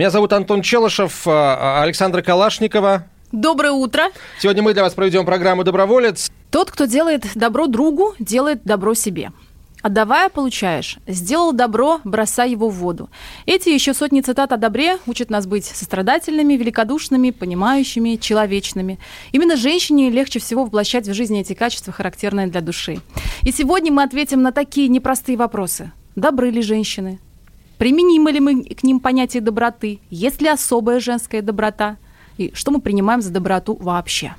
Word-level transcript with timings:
Меня 0.00 0.08
зовут 0.08 0.32
Антон 0.32 0.62
Челышев, 0.62 1.24
а, 1.26 1.82
Александра 1.82 2.22
Калашникова. 2.22 3.04
Доброе 3.32 3.72
утро. 3.72 4.04
Сегодня 4.40 4.62
мы 4.62 4.72
для 4.72 4.82
вас 4.82 4.94
проведем 4.94 5.26
программу 5.26 5.62
«Доброволец». 5.62 6.30
Тот, 6.50 6.70
кто 6.70 6.86
делает 6.86 7.26
добро 7.34 7.66
другу, 7.66 8.14
делает 8.18 8.64
добро 8.64 8.94
себе. 8.94 9.30
Отдавая, 9.82 10.30
получаешь. 10.30 10.96
Сделал 11.06 11.52
добро, 11.52 12.00
бросай 12.04 12.50
его 12.50 12.70
в 12.70 12.76
воду. 12.76 13.10
Эти 13.44 13.68
еще 13.68 13.92
сотни 13.92 14.22
цитат 14.22 14.52
о 14.52 14.56
добре 14.56 14.96
учат 15.04 15.28
нас 15.28 15.46
быть 15.46 15.66
сострадательными, 15.66 16.54
великодушными, 16.54 17.30
понимающими, 17.30 18.16
человечными. 18.16 18.98
Именно 19.32 19.56
женщине 19.56 20.08
легче 20.08 20.38
всего 20.38 20.64
воплощать 20.64 21.06
в 21.08 21.12
жизни 21.12 21.42
эти 21.42 21.52
качества, 21.52 21.92
характерные 21.92 22.46
для 22.46 22.62
души. 22.62 23.00
И 23.42 23.52
сегодня 23.52 23.92
мы 23.92 24.04
ответим 24.04 24.40
на 24.40 24.50
такие 24.50 24.88
непростые 24.88 25.36
вопросы. 25.36 25.92
Добры 26.16 26.48
ли 26.48 26.62
женщины? 26.62 27.20
Применимы 27.80 28.30
ли 28.30 28.40
мы 28.40 28.62
к 28.62 28.82
ним 28.82 29.00
понятие 29.00 29.40
доброты? 29.40 30.00
Есть 30.10 30.42
ли 30.42 30.48
особая 30.48 31.00
женская 31.00 31.40
доброта? 31.40 31.96
И 32.36 32.50
что 32.52 32.72
мы 32.72 32.82
принимаем 32.82 33.22
за 33.22 33.30
доброту 33.30 33.74
вообще? 33.80 34.34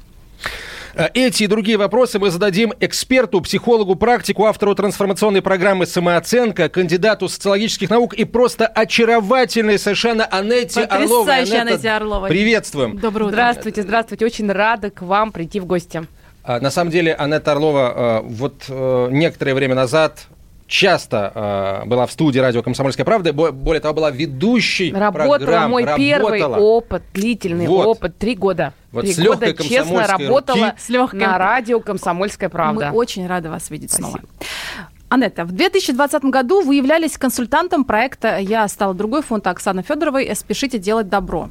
Э, 0.94 1.08
эти 1.16 1.42
и 1.42 1.47
другие 1.47 1.80
вопросы 1.80 2.19
мы 2.19 2.30
зададим 2.30 2.72
эксперту, 2.80 3.42
психологу, 3.42 3.95
практику, 3.95 4.45
автору 4.45 4.75
трансформационной 4.75 5.42
программы 5.42 5.88
«Самооценка», 5.88 6.69
кандидату 6.69 7.28
социологических 7.28 7.89
наук 7.89 8.14
и 8.14 8.25
просто 8.25 8.67
очаровательной 8.67 9.80
совершенно 9.80 10.23
Анетте 10.25 10.84
Орловой. 10.84 11.39
Анетта, 11.39 11.62
Анетте 11.62 11.89
Орловой. 11.89 12.30
Приветствуем. 12.30 13.00
Доброе 13.00 13.25
утро. 13.25 13.38
Здравствуйте, 13.38 13.81
здравствуйте. 13.81 14.23
Очень 14.23 14.52
рада 14.52 14.92
к 14.92 15.02
вам 15.02 15.31
прийти 15.31 15.59
в 15.59 15.66
гости. 15.66 16.03
А, 16.44 16.59
на 16.59 16.69
самом 16.69 16.92
деле, 16.92 17.16
Анетта 17.16 17.53
Орлова 17.53 18.22
э, 18.22 18.22
вот 18.23 18.66
э, 18.69 19.08
некоторое 19.09 19.56
время 19.56 19.73
назад 19.73 20.28
часто 20.72 21.81
э, 21.83 21.86
была 21.86 22.08
в 22.08 22.11
студии 22.11 22.39
радио 22.39 22.64
«Комсомольская 22.64 23.05
правда». 23.05 23.33
Более 23.33 23.81
того, 23.81 23.94
была 23.94 24.09
ведущей 24.09 24.91
Работала 24.91 25.38
программ. 25.38 25.72
мой 25.72 25.83
работала. 25.83 25.97
первый 25.97 26.44
опыт, 26.44 27.03
длительный 27.13 27.67
вот. 27.67 27.86
опыт, 27.86 28.17
три 28.17 28.36
года. 28.36 28.73
Вот 28.91 29.02
три 29.02 29.13
с 29.13 29.19
года 29.19 29.53
честно 29.53 30.08
работала 30.08 30.66
руки. 30.67 30.75
с 30.80 30.89
легкой... 30.89 31.19
на 31.19 31.38
радио 31.38 31.80
«Комсомольская 31.81 32.50
правда». 32.50 32.89
Мы 32.89 32.97
очень 32.97 33.28
рады 33.28 33.50
вас 33.50 33.69
видеть 33.69 33.91
Спасибо. 33.91 34.09
снова. 34.09 34.23
Анетта, 35.09 35.44
в 35.44 35.52
2020 35.52 36.23
году 36.25 36.61
вы 36.61 36.75
являлись 36.75 37.17
консультантом 37.17 37.83
проекта 37.83 38.38
«Я 38.38 38.66
стала 38.69 38.94
другой» 38.94 39.23
фонда 39.23 39.50
Оксаны 39.50 39.83
Федоровой 39.83 40.33
«Спешите 40.35 40.80
делать 40.80 41.09
добро». 41.09 41.50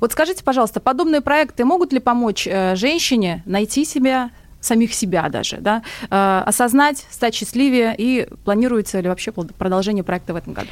Вот 0.00 0.12
скажите, 0.12 0.44
пожалуйста, 0.44 0.78
подобные 0.80 1.20
проекты 1.20 1.64
могут 1.64 1.92
ли 1.92 1.98
помочь 1.98 2.46
э, 2.46 2.76
женщине 2.76 3.42
найти 3.44 3.84
себя, 3.84 4.30
самих 4.62 4.94
себя 4.94 5.28
даже, 5.28 5.58
да, 5.58 5.82
э, 6.10 6.42
осознать, 6.46 7.06
стать 7.10 7.34
счастливее 7.34 7.94
и 7.98 8.26
планируется 8.44 9.00
ли 9.00 9.08
вообще 9.08 9.32
продолжение 9.32 10.04
проекта 10.04 10.32
в 10.32 10.36
этом 10.36 10.54
году? 10.54 10.70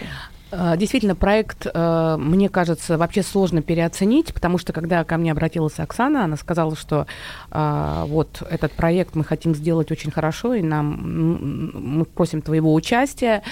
Э, 0.53 0.77
действительно, 0.77 1.15
проект, 1.15 1.67
э, 1.73 2.17
мне 2.19 2.49
кажется, 2.49 2.99
вообще 2.99 3.23
сложно 3.23 3.63
переоценить, 3.63 4.35
потому 4.35 4.59
что 4.59 4.73
когда 4.73 5.05
ко 5.05 5.17
мне 5.17 5.33
обратилась 5.33 5.79
Оксана, 5.79 6.25
она 6.25 6.37
сказала, 6.37 6.77
что 6.77 7.07
э, 7.51 8.05
вот 8.09 8.43
этот 8.51 8.73
проект 8.73 9.15
мы 9.15 9.25
хотим 9.25 9.55
сделать 9.55 9.91
очень 9.93 10.11
хорошо, 10.11 10.55
и 10.55 10.63
нам 10.63 11.99
мы 11.99 12.05
просим 12.05 12.43
твоего 12.43 12.75
участия. 12.75 13.43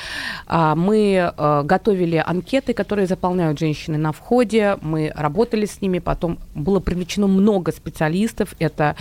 А 0.47 0.75
мы 0.75 1.32
готовили 1.37 2.22
анкеты, 2.25 2.75
которые 2.75 3.06
заполняют 3.06 3.58
женщины 3.58 3.98
на 3.98 4.12
входе, 4.12 4.78
мы 4.82 5.12
работали 5.14 5.66
с 5.66 5.81
ними, 5.81 5.98
потом 5.98 6.38
было 6.54 6.81
привлечено 6.81 7.26
много 7.26 7.72
специалистов, 7.72 8.54
это 8.58 8.97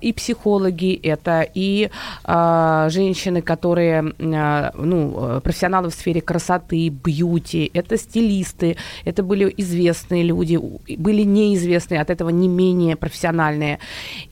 и 0.00 0.12
психологи, 0.12 0.94
это 0.94 1.46
и 1.54 1.90
женщины, 2.24 3.42
которые, 3.42 4.14
ну, 4.18 5.40
профессионалы 5.42 5.90
в 5.90 5.94
сфере 5.94 6.20
красоты, 6.20 6.93
бьюти, 7.02 7.70
это 7.74 7.96
стилисты, 7.96 8.76
это 9.04 9.22
были 9.22 9.52
известные 9.56 10.22
люди, 10.22 10.58
были 10.96 11.22
неизвестные, 11.22 12.00
от 12.00 12.10
этого 12.10 12.30
не 12.30 12.48
менее 12.48 12.96
профессиональные. 12.96 13.78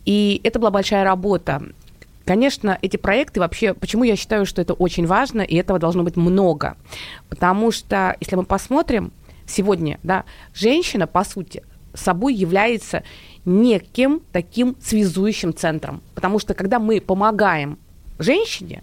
И 0.05 0.41
это 0.45 0.59
была 0.59 0.71
большая 0.71 1.05
работа. 1.05 1.62
Конечно, 2.25 2.78
эти 2.83 2.97
проекты 2.97 3.41
вообще, 3.41 3.75
почему 3.75 4.05
я 4.05 4.17
считаю, 4.17 4.47
что 4.47 4.62
это 4.62 4.75
очень 4.75 5.06
важно, 5.06 5.43
и 5.43 5.56
этого 5.56 5.78
должно 5.78 6.05
быть 6.05 6.17
много. 6.17 6.77
Потому 7.28 7.73
что, 7.73 8.17
если 8.21 8.37
мы 8.37 8.45
посмотрим, 8.45 9.12
сегодня, 9.47 9.99
да, 10.03 10.25
женщина, 10.55 11.06
по 11.06 11.25
сути, 11.25 11.62
собой 11.94 12.34
является 12.34 13.03
неким 13.44 14.23
таким 14.33 14.77
связующим 14.81 15.55
центром. 15.55 16.00
Потому 16.15 16.39
что 16.39 16.55
когда 16.55 16.79
мы 16.79 17.00
помогаем 17.00 17.79
женщине, 18.19 18.83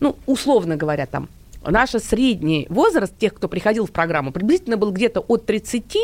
ну, 0.00 0.16
условно 0.26 0.76
говоря, 0.76 1.06
там, 1.06 1.28
наш 1.70 1.90
средний 1.90 2.66
возраст 2.68 3.16
тех, 3.18 3.34
кто 3.34 3.48
приходил 3.48 3.86
в 3.86 3.92
программу, 3.92 4.32
приблизительно 4.32 4.76
был 4.76 4.92
где-то 4.92 5.20
от 5.20 5.46
30, 5.46 5.96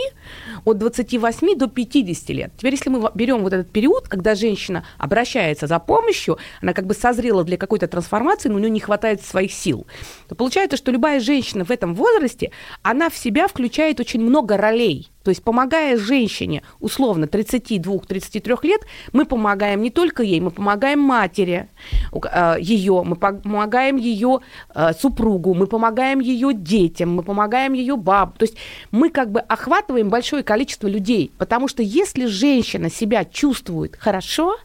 от 0.64 0.78
28 0.78 1.56
до 1.56 1.68
50 1.68 2.28
лет. 2.30 2.52
Теперь, 2.56 2.74
если 2.74 2.90
мы 2.90 3.10
берем 3.14 3.38
вот 3.42 3.52
этот 3.52 3.70
период, 3.70 4.08
когда 4.08 4.34
женщина 4.34 4.84
обращается 4.98 5.66
за 5.66 5.78
помощью, 5.78 6.38
она 6.62 6.72
как 6.72 6.86
бы 6.86 6.94
созрела 6.94 7.44
для 7.44 7.56
какой-то 7.56 7.86
трансформации, 7.88 8.48
но 8.48 8.56
у 8.56 8.58
нее 8.58 8.70
не 8.70 8.80
хватает 8.80 9.22
своих 9.22 9.52
сил, 9.52 9.86
то 10.28 10.34
получается, 10.34 10.76
что 10.76 10.90
любая 10.92 11.20
женщина 11.20 11.64
в 11.64 11.70
этом 11.70 11.94
возрасте, 11.94 12.50
она 12.82 13.10
в 13.10 13.16
себя 13.16 13.48
включает 13.48 14.00
очень 14.00 14.20
много 14.20 14.56
ролей. 14.56 15.10
То 15.22 15.30
есть, 15.30 15.42
помогая 15.42 15.98
женщине, 15.98 16.62
условно, 16.80 17.26
32-33 17.26 18.58
лет, 18.62 18.80
мы 19.12 19.26
помогаем 19.26 19.82
не 19.82 19.90
только 19.90 20.22
ей, 20.22 20.40
мы 20.40 20.50
помогаем 20.50 21.00
матери 21.00 21.68
э, 22.12 22.56
ее, 22.60 23.02
мы 23.04 23.16
помогаем 23.16 23.96
ее 23.96 24.40
э, 24.74 24.92
супругу, 24.98 25.54
мы 25.54 25.66
помогаем 25.66 26.20
ее 26.20 26.54
детям, 26.54 27.14
мы 27.14 27.22
помогаем 27.22 27.74
ее 27.74 27.96
баб. 27.96 28.38
То 28.38 28.44
есть 28.44 28.56
мы 28.90 29.10
как 29.10 29.30
бы 29.30 29.40
охватываем 29.40 30.08
большое 30.08 30.42
количество 30.42 30.88
людей, 30.88 31.30
потому 31.36 31.68
что 31.68 31.82
если 31.82 32.26
женщина 32.26 32.90
себя 32.90 33.24
чувствует 33.24 33.96
хорошо, 33.96 34.56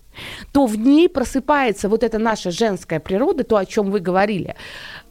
то 0.52 0.66
в 0.66 0.78
ней 0.78 1.10
просыпается 1.10 1.90
вот 1.90 2.04
эта 2.04 2.20
наша 2.20 2.52
женская 2.52 3.00
природа, 3.00 3.44
то, 3.44 3.58
о 3.58 3.66
чем 3.66 3.92
вы 3.92 4.00
говорили. 4.00 4.56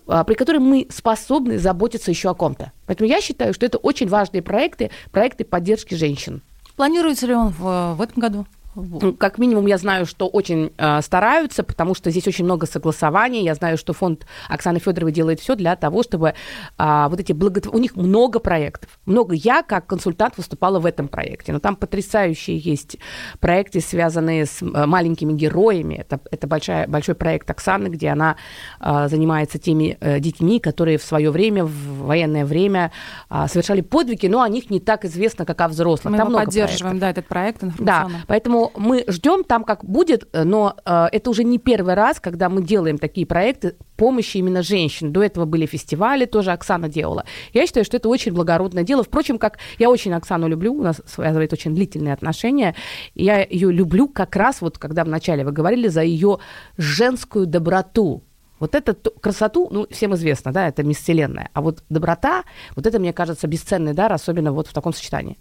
А, 0.06 0.22
при 0.24 0.34
которой 0.34 0.58
мы 0.58 0.86
способны 0.90 1.58
заботиться 1.58 2.10
еще 2.10 2.30
о 2.30 2.34
ком-то. 2.34 2.72
Поэтому 2.86 3.08
я 3.08 3.20
считаю, 3.20 3.54
что 3.54 3.64
это 3.64 3.78
очень 3.78 4.08
важные 4.08 4.42
проекты, 4.42 4.90
проекты 5.10 5.44
поддержки 5.44 5.94
женщин. 5.94 6.42
Планируется 6.76 7.26
ли 7.26 7.34
он 7.34 7.48
в, 7.48 7.94
в 7.94 8.00
этом 8.00 8.20
году? 8.20 8.46
Ну, 8.74 9.12
как 9.12 9.38
минимум, 9.38 9.66
я 9.66 9.78
знаю, 9.78 10.06
что 10.06 10.26
очень 10.26 10.72
э, 10.76 11.00
стараются, 11.02 11.62
потому 11.62 11.94
что 11.94 12.10
здесь 12.10 12.26
очень 12.26 12.44
много 12.44 12.66
согласований. 12.66 13.42
Я 13.44 13.54
знаю, 13.54 13.78
что 13.78 13.92
фонд 13.92 14.26
Оксаны 14.48 14.78
Федоровой 14.78 15.12
делает 15.12 15.40
все 15.40 15.54
для 15.54 15.76
того, 15.76 16.02
чтобы 16.02 16.34
э, 16.78 17.06
вот 17.08 17.20
эти 17.20 17.32
благотв... 17.32 17.68
У 17.72 17.78
них 17.78 17.96
много 17.96 18.40
проектов. 18.40 18.98
Много. 19.06 19.34
Я, 19.34 19.62
как 19.62 19.86
консультант, 19.86 20.36
выступала 20.36 20.80
в 20.80 20.86
этом 20.86 21.08
проекте. 21.08 21.52
Но 21.52 21.60
там 21.60 21.76
потрясающие 21.76 22.58
есть 22.58 22.96
проекты, 23.40 23.80
связанные 23.80 24.46
с 24.46 24.62
э, 24.62 24.86
маленькими 24.86 25.32
героями. 25.32 25.94
Это, 25.94 26.20
это 26.30 26.46
большая, 26.46 26.88
большой 26.88 27.14
проект 27.14 27.50
Оксаны, 27.50 27.88
где 27.88 28.08
она 28.08 28.36
э, 28.80 29.08
занимается 29.08 29.58
теми 29.58 29.96
э, 30.00 30.20
детьми, 30.20 30.58
которые 30.58 30.98
в 30.98 31.02
свое 31.02 31.30
время, 31.30 31.64
в 31.64 32.06
военное 32.06 32.44
время 32.44 32.90
э, 33.30 33.46
совершали 33.48 33.80
подвиги, 33.82 34.26
но 34.26 34.42
о 34.42 34.48
них 34.48 34.70
не 34.70 34.80
так 34.80 35.04
известно, 35.04 35.44
как 35.44 35.60
о 35.60 35.68
взрослых. 35.68 36.12
Мы 36.12 36.18
там 36.18 36.28
его 36.28 36.38
поддерживаем, 36.38 36.98
проектов. 36.98 37.00
да, 37.00 37.10
этот 37.10 37.26
проект 37.26 37.60
Да, 37.78 38.08
поэтому 38.26 38.63
мы 38.76 39.04
ждем 39.08 39.44
там, 39.44 39.64
как 39.64 39.84
будет, 39.84 40.28
э, 40.32 40.44
но 40.44 40.76
э, 40.84 41.06
это 41.12 41.30
уже 41.30 41.44
не 41.44 41.58
первый 41.58 41.94
раз, 41.94 42.20
когда 42.20 42.48
мы 42.48 42.62
делаем 42.62 42.98
такие 42.98 43.26
проекты 43.26 43.76
помощи 43.96 44.38
именно 44.38 44.62
женщин. 44.62 45.12
До 45.12 45.22
этого 45.22 45.44
были 45.44 45.66
фестивали, 45.66 46.24
тоже 46.24 46.52
Оксана 46.52 46.88
делала. 46.88 47.24
Я 47.52 47.66
считаю, 47.66 47.84
что 47.84 47.96
это 47.96 48.08
очень 48.08 48.32
благородное 48.32 48.82
дело. 48.82 49.02
Впрочем, 49.02 49.38
как 49.38 49.58
я 49.78 49.90
очень 49.90 50.12
Оксану 50.12 50.48
люблю, 50.48 50.74
у 50.74 50.82
нас 50.82 51.00
связывает 51.06 51.52
очень 51.52 51.74
длительные 51.74 52.14
отношения. 52.14 52.74
Я 53.14 53.42
ее 53.42 53.72
люблю 53.72 54.08
как 54.08 54.36
раз, 54.36 54.60
вот 54.60 54.78
когда 54.78 55.04
вначале 55.04 55.44
вы 55.44 55.52
говорили, 55.52 55.88
за 55.88 56.02
ее 56.02 56.38
женскую 56.76 57.46
доброту. 57.46 58.22
Вот 58.60 58.74
эту 58.74 58.94
красоту, 59.20 59.68
ну, 59.70 59.86
всем 59.90 60.14
известно, 60.14 60.52
да, 60.52 60.68
это 60.68 60.82
мисс 60.84 60.98
Вселенная. 60.98 61.50
А 61.52 61.60
вот 61.60 61.82
доброта, 61.90 62.44
вот 62.76 62.86
это, 62.86 62.98
мне 62.98 63.12
кажется, 63.12 63.46
бесценный 63.46 63.94
дар, 63.94 64.12
особенно 64.12 64.52
вот 64.52 64.68
в 64.68 64.72
таком 64.72 64.92
сочетании. 64.92 65.36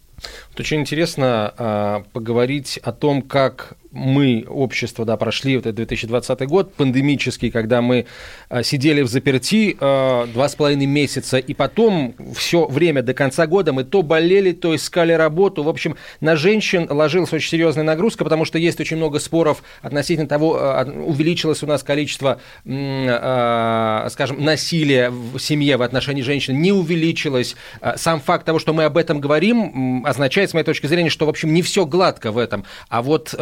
Вот 0.50 0.60
очень 0.60 0.82
интересно 0.82 1.54
э, 1.58 2.04
поговорить 2.14 2.78
о 2.84 2.92
том, 2.92 3.22
как 3.22 3.76
мы, 3.94 4.44
общество, 4.50 5.06
да, 5.06 5.18
прошли 5.18 5.56
вот 5.56 5.68
этот 5.68 5.76
2020 5.76 6.48
год, 6.48 6.74
пандемический, 6.74 7.52
когда 7.52 7.82
мы 7.82 8.08
а, 8.50 8.64
сидели 8.64 9.02
в 9.02 9.08
заперти 9.08 9.78
а, 9.80 10.26
два 10.26 10.50
с 10.50 10.56
половиной 10.56 10.88
месяца, 10.88 11.38
и 11.38 11.54
потом 11.54 12.16
все 12.36 12.66
время 12.66 13.04
до 13.04 13.14
конца 13.14 13.46
года 13.46 13.72
мы 13.72 13.84
то 13.84 14.02
болели, 14.02 14.52
то 14.52 14.76
искали 14.76 15.14
работу. 15.14 15.62
В 15.62 15.70
общем, 15.70 15.96
на 16.22 16.36
женщин 16.36 16.88
ложилась 16.90 17.32
очень 17.34 17.50
серьезная 17.50 17.84
нагрузка, 17.84 18.24
потому 18.24 18.46
что 18.46 18.58
есть 18.58 18.80
очень 18.82 18.98
много 18.98 19.20
споров 19.20 19.64
относительно 19.84 20.28
того, 20.28 20.58
а, 20.58 20.86
увеличилось 20.86 21.62
у 21.62 21.68
нас 21.68 21.84
количество, 21.84 22.40
скажем, 22.64 24.44
насилия 24.44 25.12
в 25.12 25.38
семье 25.38 25.78
в 25.78 25.84
отношении 25.84 26.24
женщин, 26.24 26.60
не 26.60 26.72
увеличилось. 26.72 27.56
Сам 27.96 28.20
факт 28.20 28.46
того, 28.46 28.58
что 28.58 28.74
мы 28.74 28.86
об 28.86 28.98
этом 28.98 29.20
говорим, 29.20 30.04
означает, 30.06 30.50
с 30.50 30.54
моей 30.54 30.66
точки 30.66 30.88
зрения, 30.88 31.10
что, 31.10 31.26
в 31.26 31.30
общем, 31.30 31.54
не 31.54 31.62
все 31.62 31.86
гладко 31.86 32.32
в 32.32 32.38
этом. 32.38 32.66
А 32.90 33.02
вот, 33.02 33.36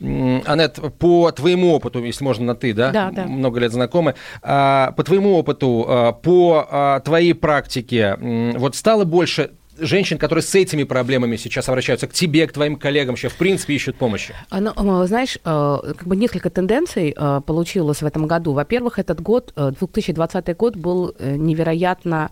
Аннет, 0.00 0.78
по 0.98 1.30
твоему 1.32 1.72
опыту, 1.74 2.02
если 2.02 2.24
можно 2.24 2.44
на 2.46 2.54
«ты», 2.54 2.72
да? 2.72 2.90
Да, 2.90 3.10
да. 3.10 3.24
Много 3.24 3.60
лет 3.60 3.72
знакомы. 3.72 4.14
По 4.42 5.02
твоему 5.04 5.36
опыту, 5.36 6.18
по 6.22 7.00
твоей 7.04 7.34
практике, 7.34 8.16
вот 8.56 8.76
стало 8.76 9.04
больше 9.04 9.50
женщин, 9.78 10.16
которые 10.16 10.42
с 10.42 10.54
этими 10.54 10.84
проблемами 10.84 11.36
сейчас 11.36 11.68
обращаются 11.68 12.06
к 12.06 12.12
тебе, 12.12 12.46
к 12.46 12.52
твоим 12.52 12.76
коллегам, 12.76 13.10
вообще 13.10 13.28
в 13.28 13.36
принципе 13.36 13.74
ищут 13.74 13.96
помощи? 13.96 14.34
Ну, 14.50 15.04
знаешь, 15.04 15.38
как 15.42 16.04
бы 16.04 16.16
несколько 16.16 16.48
тенденций 16.48 17.14
получилось 17.46 18.00
в 18.00 18.06
этом 18.06 18.26
году. 18.26 18.52
Во-первых, 18.52 18.98
этот 18.98 19.20
год, 19.20 19.52
2020 19.54 20.56
год, 20.56 20.76
был 20.76 21.14
э, 21.18 21.36
невероятно 21.36 22.30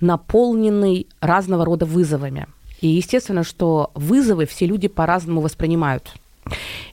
наполненный 0.00 1.08
разного 1.20 1.64
рода 1.64 1.86
вызовами. 1.86 2.46
И 2.80 2.88
естественно, 2.88 3.42
что 3.42 3.90
вызовы 3.94 4.46
все 4.46 4.66
люди 4.66 4.86
по-разному 4.86 5.40
воспринимают. 5.40 6.12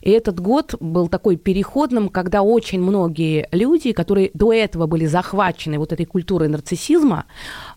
И 0.00 0.10
этот 0.10 0.40
год 0.40 0.74
был 0.80 1.08
такой 1.08 1.36
переходным, 1.36 2.08
когда 2.08 2.42
очень 2.42 2.80
многие 2.80 3.48
люди, 3.52 3.92
которые 3.92 4.30
до 4.34 4.52
этого 4.52 4.86
были 4.86 5.06
захвачены 5.06 5.78
вот 5.78 5.92
этой 5.92 6.06
культурой 6.06 6.48
нарциссизма, 6.48 7.24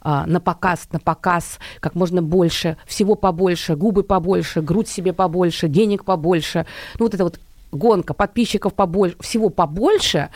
а, 0.01 0.25
на 0.25 0.39
показ, 0.39 0.87
на 0.91 0.99
показ, 0.99 1.59
как 1.79 1.95
можно 1.95 2.21
больше, 2.21 2.77
всего 2.85 3.15
побольше, 3.15 3.75
губы 3.75 4.03
побольше, 4.03 4.61
грудь 4.61 4.87
себе 4.87 5.13
побольше, 5.13 5.67
денег 5.67 6.03
побольше, 6.03 6.65
ну 6.99 7.05
вот 7.05 7.13
это 7.13 7.23
вот 7.23 7.39
гонка, 7.71 8.13
подписчиков 8.13 8.73
побольше, 8.73 9.17
всего 9.19 9.49
побольше, 9.49 10.29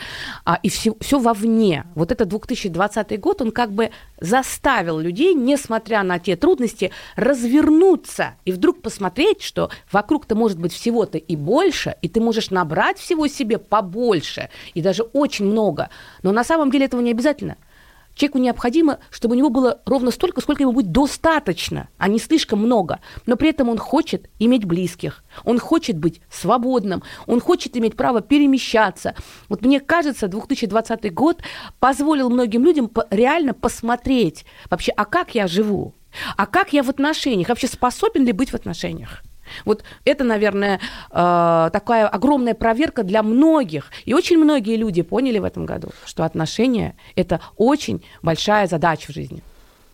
а, 0.44 0.58
и 0.62 0.68
все, 0.68 0.94
все 1.00 1.18
вовне. 1.18 1.84
Вот 1.94 2.12
этот 2.12 2.28
2020 2.28 3.18
год, 3.20 3.42
он 3.42 3.52
как 3.52 3.72
бы 3.72 3.90
заставил 4.20 4.98
людей, 4.98 5.34
несмотря 5.34 6.02
на 6.02 6.18
те 6.18 6.36
трудности, 6.36 6.90
развернуться 7.16 8.34
и 8.44 8.52
вдруг 8.52 8.82
посмотреть, 8.82 9.42
что 9.42 9.70
вокруг-то 9.90 10.34
может 10.34 10.58
быть 10.58 10.72
всего-то 10.72 11.18
и 11.18 11.36
больше, 11.36 11.96
и 12.02 12.08
ты 12.08 12.20
можешь 12.20 12.50
набрать 12.50 12.98
всего 12.98 13.26
себе 13.26 13.58
побольше, 13.58 14.50
и 14.74 14.82
даже 14.82 15.02
очень 15.02 15.46
много. 15.46 15.90
Но 16.22 16.32
на 16.32 16.44
самом 16.44 16.70
деле 16.70 16.86
этого 16.86 17.00
не 17.00 17.10
обязательно– 17.10 17.56
Человеку 18.14 18.38
необходимо, 18.38 18.98
чтобы 19.10 19.34
у 19.34 19.38
него 19.38 19.50
было 19.50 19.80
ровно 19.86 20.10
столько, 20.10 20.40
сколько 20.40 20.62
ему 20.62 20.72
будет 20.72 20.92
достаточно, 20.92 21.88
а 21.98 22.08
не 22.08 22.18
слишком 22.18 22.60
много. 22.60 23.00
Но 23.26 23.36
при 23.36 23.50
этом 23.50 23.68
он 23.68 23.78
хочет 23.78 24.28
иметь 24.38 24.64
близких, 24.64 25.24
он 25.44 25.58
хочет 25.58 25.98
быть 25.98 26.20
свободным, 26.30 27.02
он 27.26 27.40
хочет 27.40 27.76
иметь 27.76 27.96
право 27.96 28.20
перемещаться. 28.20 29.14
Вот 29.48 29.62
мне 29.62 29.80
кажется, 29.80 30.28
2020 30.28 31.12
год 31.12 31.42
позволил 31.80 32.28
многим 32.30 32.64
людям 32.64 32.90
реально 33.10 33.54
посмотреть 33.54 34.44
вообще, 34.70 34.92
а 34.92 35.04
как 35.04 35.34
я 35.34 35.46
живу, 35.46 35.94
а 36.36 36.46
как 36.46 36.72
я 36.72 36.82
в 36.82 36.90
отношениях, 36.90 37.48
вообще 37.48 37.66
способен 37.66 38.24
ли 38.24 38.32
быть 38.32 38.50
в 38.50 38.54
отношениях. 38.54 39.22
Вот 39.64 39.84
это, 40.04 40.24
наверное, 40.24 40.80
э, 41.10 41.70
такая 41.72 42.08
огромная 42.08 42.54
проверка 42.54 43.02
для 43.02 43.22
многих. 43.22 43.90
И 44.04 44.14
очень 44.14 44.38
многие 44.38 44.76
люди 44.76 45.02
поняли 45.02 45.38
в 45.38 45.44
этом 45.44 45.66
году, 45.66 45.90
что 46.04 46.24
отношения– 46.24 46.96
это 47.16 47.40
очень 47.56 48.04
большая 48.22 48.66
задача 48.66 49.10
в 49.10 49.14
жизни. 49.14 49.42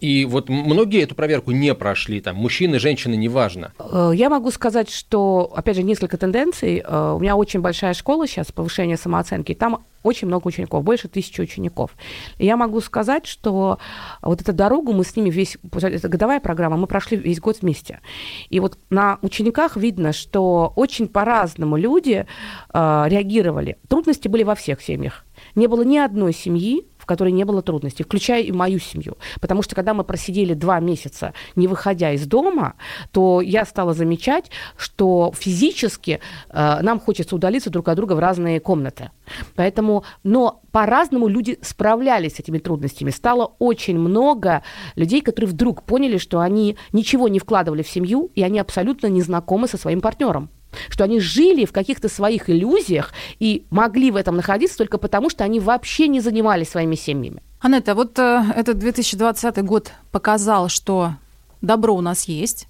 И 0.00 0.24
вот 0.24 0.48
многие 0.48 1.02
эту 1.02 1.14
проверку 1.14 1.50
не 1.50 1.74
прошли, 1.74 2.20
там, 2.20 2.36
мужчины, 2.36 2.78
женщины, 2.78 3.14
неважно. 3.14 3.72
Э, 3.78 4.12
я 4.14 4.30
могу 4.30 4.50
сказать, 4.50 4.90
что, 4.90 5.52
опять 5.54 5.76
же, 5.76 5.82
несколько 5.82 6.16
тенденций. 6.16 6.82
Э, 6.84 7.14
у 7.16 7.18
меня 7.18 7.36
очень 7.36 7.60
большая 7.60 7.94
школа 7.94 8.26
сейчас, 8.26 8.52
повышение 8.52 8.96
самооценки, 8.96 9.54
там 9.54 9.84
очень 10.02 10.28
много 10.28 10.46
учеников, 10.48 10.84
больше 10.84 11.08
тысячи 11.08 11.40
учеников. 11.40 11.90
И 12.38 12.46
я 12.46 12.56
могу 12.56 12.80
сказать, 12.80 13.26
что 13.26 13.78
вот 14.22 14.40
эту 14.40 14.52
дорогу 14.52 14.92
мы 14.92 15.04
с 15.04 15.16
ними 15.16 15.30
весь, 15.30 15.58
это 15.72 16.08
годовая 16.08 16.40
программа, 16.40 16.76
мы 16.76 16.86
прошли 16.86 17.16
весь 17.16 17.40
год 17.40 17.58
вместе. 17.60 18.00
И 18.48 18.60
вот 18.60 18.78
на 18.90 19.18
учениках 19.22 19.76
видно, 19.76 20.12
что 20.12 20.72
очень 20.76 21.08
по-разному 21.08 21.76
люди 21.76 22.26
э, 22.72 23.04
реагировали. 23.08 23.78
Трудности 23.88 24.28
были 24.28 24.44
во 24.44 24.54
всех 24.54 24.80
семьях. 24.80 25.24
Не 25.54 25.66
было 25.66 25.82
ни 25.82 25.98
одной 25.98 26.32
семьи, 26.32 26.87
которой 27.08 27.32
не 27.32 27.44
было 27.44 27.62
трудностей, 27.62 28.04
включая 28.04 28.42
и 28.42 28.52
мою 28.52 28.78
семью. 28.78 29.16
Потому 29.40 29.62
что 29.62 29.74
когда 29.74 29.94
мы 29.94 30.04
просидели 30.04 30.54
два 30.54 30.78
месяца, 30.78 31.32
не 31.56 31.66
выходя 31.66 32.12
из 32.12 32.26
дома, 32.26 32.74
то 33.10 33.40
я 33.40 33.64
стала 33.64 33.94
замечать, 33.94 34.50
что 34.76 35.32
физически 35.36 36.20
э, 36.50 36.78
нам 36.82 37.00
хочется 37.00 37.34
удалиться 37.34 37.70
друг 37.70 37.88
от 37.88 37.96
друга 37.96 38.12
в 38.12 38.18
разные 38.18 38.60
комнаты. 38.60 39.10
Поэтому, 39.56 40.04
но 40.22 40.60
по-разному 40.70 41.28
люди 41.28 41.58
справлялись 41.62 42.36
с 42.36 42.40
этими 42.40 42.58
трудностями. 42.58 43.10
Стало 43.10 43.54
очень 43.58 43.98
много 43.98 44.62
людей, 44.94 45.22
которые 45.22 45.50
вдруг 45.50 45.82
поняли, 45.82 46.18
что 46.18 46.40
они 46.40 46.76
ничего 46.92 47.28
не 47.28 47.38
вкладывали 47.38 47.82
в 47.82 47.88
семью, 47.88 48.30
и 48.34 48.42
они 48.42 48.58
абсолютно 48.58 49.06
не 49.08 49.22
знакомы 49.22 49.66
со 49.66 49.78
своим 49.78 50.00
партнером 50.00 50.50
что 50.88 51.04
они 51.04 51.20
жили 51.20 51.64
в 51.64 51.72
каких-то 51.72 52.08
своих 52.08 52.50
иллюзиях 52.50 53.12
и 53.38 53.64
могли 53.70 54.10
в 54.10 54.16
этом 54.16 54.36
находиться 54.36 54.78
только 54.78 54.98
потому, 54.98 55.30
что 55.30 55.44
они 55.44 55.60
вообще 55.60 56.08
не 56.08 56.20
занимались 56.20 56.70
своими 56.70 56.94
семьями. 56.94 57.42
Анетта, 57.60 57.94
вот 57.94 58.18
э, 58.18 58.44
этот 58.54 58.78
2020 58.78 59.64
год 59.64 59.92
показал, 60.12 60.68
что 60.68 61.14
добро 61.60 61.94
у 61.94 62.00
нас 62.00 62.24
есть. 62.24 62.66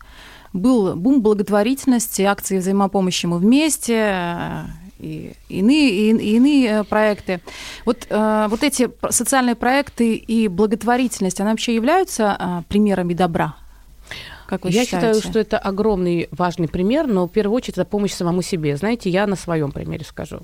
Был 0.52 0.94
бум 0.96 1.20
благотворительности, 1.20 2.22
акции 2.22 2.58
взаимопомощи 2.58 3.26
«Мы 3.26 3.38
вместе», 3.38 3.94
э, 3.94 4.62
и 4.98 5.34
иные, 5.48 5.90
и, 5.90 6.10
и 6.10 6.36
иные 6.36 6.68
э, 6.68 6.84
проекты. 6.84 7.40
Вот, 7.84 8.06
э, 8.08 8.46
вот 8.48 8.62
эти 8.62 8.90
социальные 9.10 9.54
проекты 9.54 10.14
и 10.14 10.48
благотворительность, 10.48 11.40
они 11.40 11.50
вообще 11.50 11.74
являются 11.74 12.36
э, 12.38 12.62
примерами 12.68 13.14
добра? 13.14 13.54
Как 14.48 14.64
вы 14.64 14.70
я 14.70 14.84
считаете? 14.84 15.18
считаю, 15.18 15.30
что 15.30 15.38
это 15.38 15.58
огромный 15.58 16.28
важный 16.30 16.68
пример, 16.68 17.06
но 17.06 17.26
в 17.28 17.30
первую 17.30 17.54
очередь 17.54 17.76
это 17.76 17.84
помощь 17.84 18.12
самому 18.12 18.40
себе. 18.40 18.76
Знаете, 18.78 19.10
я 19.10 19.26
на 19.26 19.36
своем 19.36 19.70
примере 19.72 20.06
скажу. 20.06 20.40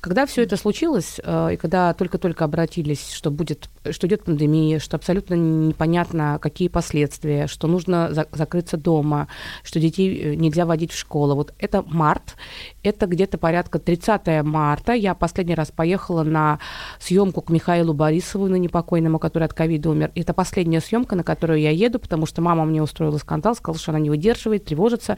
Когда 0.00 0.24
все 0.24 0.42
это 0.44 0.56
случилось, 0.56 1.20
э, 1.22 1.54
и 1.54 1.56
когда 1.56 1.92
только-только 1.94 2.44
обратились, 2.44 3.10
что 3.12 3.32
будет, 3.32 3.68
что 3.90 4.06
идет 4.06 4.22
пандемия, 4.22 4.78
что 4.78 4.96
абсолютно 4.96 5.34
непонятно, 5.34 6.38
какие 6.40 6.68
последствия, 6.68 7.48
что 7.48 7.66
нужно 7.66 8.14
за- 8.14 8.28
закрыться 8.30 8.76
дома, 8.76 9.26
что 9.64 9.80
детей 9.80 10.16
э, 10.16 10.34
нельзя 10.36 10.64
водить 10.64 10.92
в 10.92 10.98
школу. 10.98 11.34
Вот 11.34 11.52
это 11.58 11.82
март, 11.82 12.36
это 12.82 13.06
где-то 13.06 13.38
порядка 13.38 13.78
30 13.78 14.44
марта. 14.44 14.92
Я 14.92 15.14
последний 15.14 15.54
раз 15.54 15.70
поехала 15.70 16.22
на 16.22 16.60
съемку 16.98 17.40
к 17.42 17.50
Михаилу 17.50 17.94
Борисову, 17.94 18.48
на 18.48 18.56
непокойному, 18.56 19.18
который 19.18 19.44
от 19.44 19.54
ковида 19.54 19.90
умер. 19.90 20.12
Это 20.14 20.34
последняя 20.34 20.80
съемка, 20.80 21.16
на 21.16 21.24
которую 21.24 21.60
я 21.60 21.70
еду, 21.70 21.98
потому 21.98 22.26
что 22.26 22.42
мама 22.42 22.64
мне 22.64 22.82
устроила 22.82 23.18
скандал 23.18 23.40
скандал, 23.40 23.54
сказал, 23.54 23.78
что 23.78 23.92
она 23.92 23.98
не 24.00 24.10
выдерживает, 24.10 24.64
тревожится, 24.64 25.16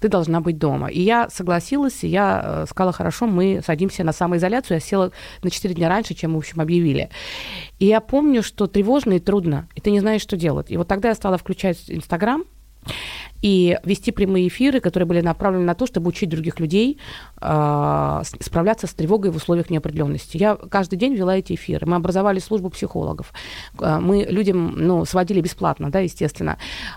ты 0.00 0.08
должна 0.08 0.40
быть 0.40 0.58
дома. 0.58 0.88
И 0.88 1.00
я 1.00 1.30
согласилась, 1.30 2.04
и 2.04 2.08
я 2.08 2.42
э, 2.44 2.66
сказала, 2.68 2.92
хорошо, 2.92 3.26
мы 3.26 3.62
садимся 3.64 4.04
на 4.04 4.12
самоизоляцию. 4.12 4.76
Я 4.76 4.80
села 4.80 5.12
на 5.42 5.50
4 5.50 5.74
дня 5.74 5.88
раньше, 5.88 6.14
чем 6.14 6.34
в 6.34 6.36
общем, 6.36 6.60
объявили. 6.60 7.08
И 7.78 7.86
я 7.86 8.00
помню, 8.00 8.42
что 8.42 8.66
тревожно 8.66 9.14
и 9.14 9.18
трудно, 9.20 9.68
и 9.74 9.80
ты 9.80 9.90
не 9.90 10.00
знаешь, 10.00 10.20
что 10.20 10.36
делать. 10.36 10.70
И 10.70 10.76
вот 10.76 10.88
тогда 10.88 11.08
я 11.08 11.14
стала 11.14 11.38
включать 11.38 11.84
Инстаграм, 11.88 12.44
и 13.42 13.78
вести 13.84 14.10
прямые 14.10 14.48
эфиры, 14.48 14.80
которые 14.80 15.06
были 15.06 15.20
направлены 15.20 15.64
на 15.64 15.74
то, 15.74 15.86
чтобы 15.86 16.08
учить 16.08 16.30
других 16.30 16.60
людей 16.60 16.98
э, 17.40 18.22
справляться 18.40 18.86
с 18.86 18.94
тревогой 18.94 19.30
в 19.30 19.36
условиях 19.36 19.68
неопределенности. 19.68 20.38
Я 20.38 20.56
каждый 20.56 20.96
день 20.96 21.14
вела 21.14 21.36
эти 21.36 21.54
эфиры. 21.54 21.86
Мы 21.86 21.96
образовали 21.96 22.38
службу 22.38 22.70
психологов. 22.70 23.32
Э, 23.80 23.98
мы 24.00 24.24
людям 24.24 24.74
ну, 24.76 25.04
сводили 25.04 25.40
бесплатно, 25.40 25.90
да, 25.90 26.00
естественно. 26.00 26.56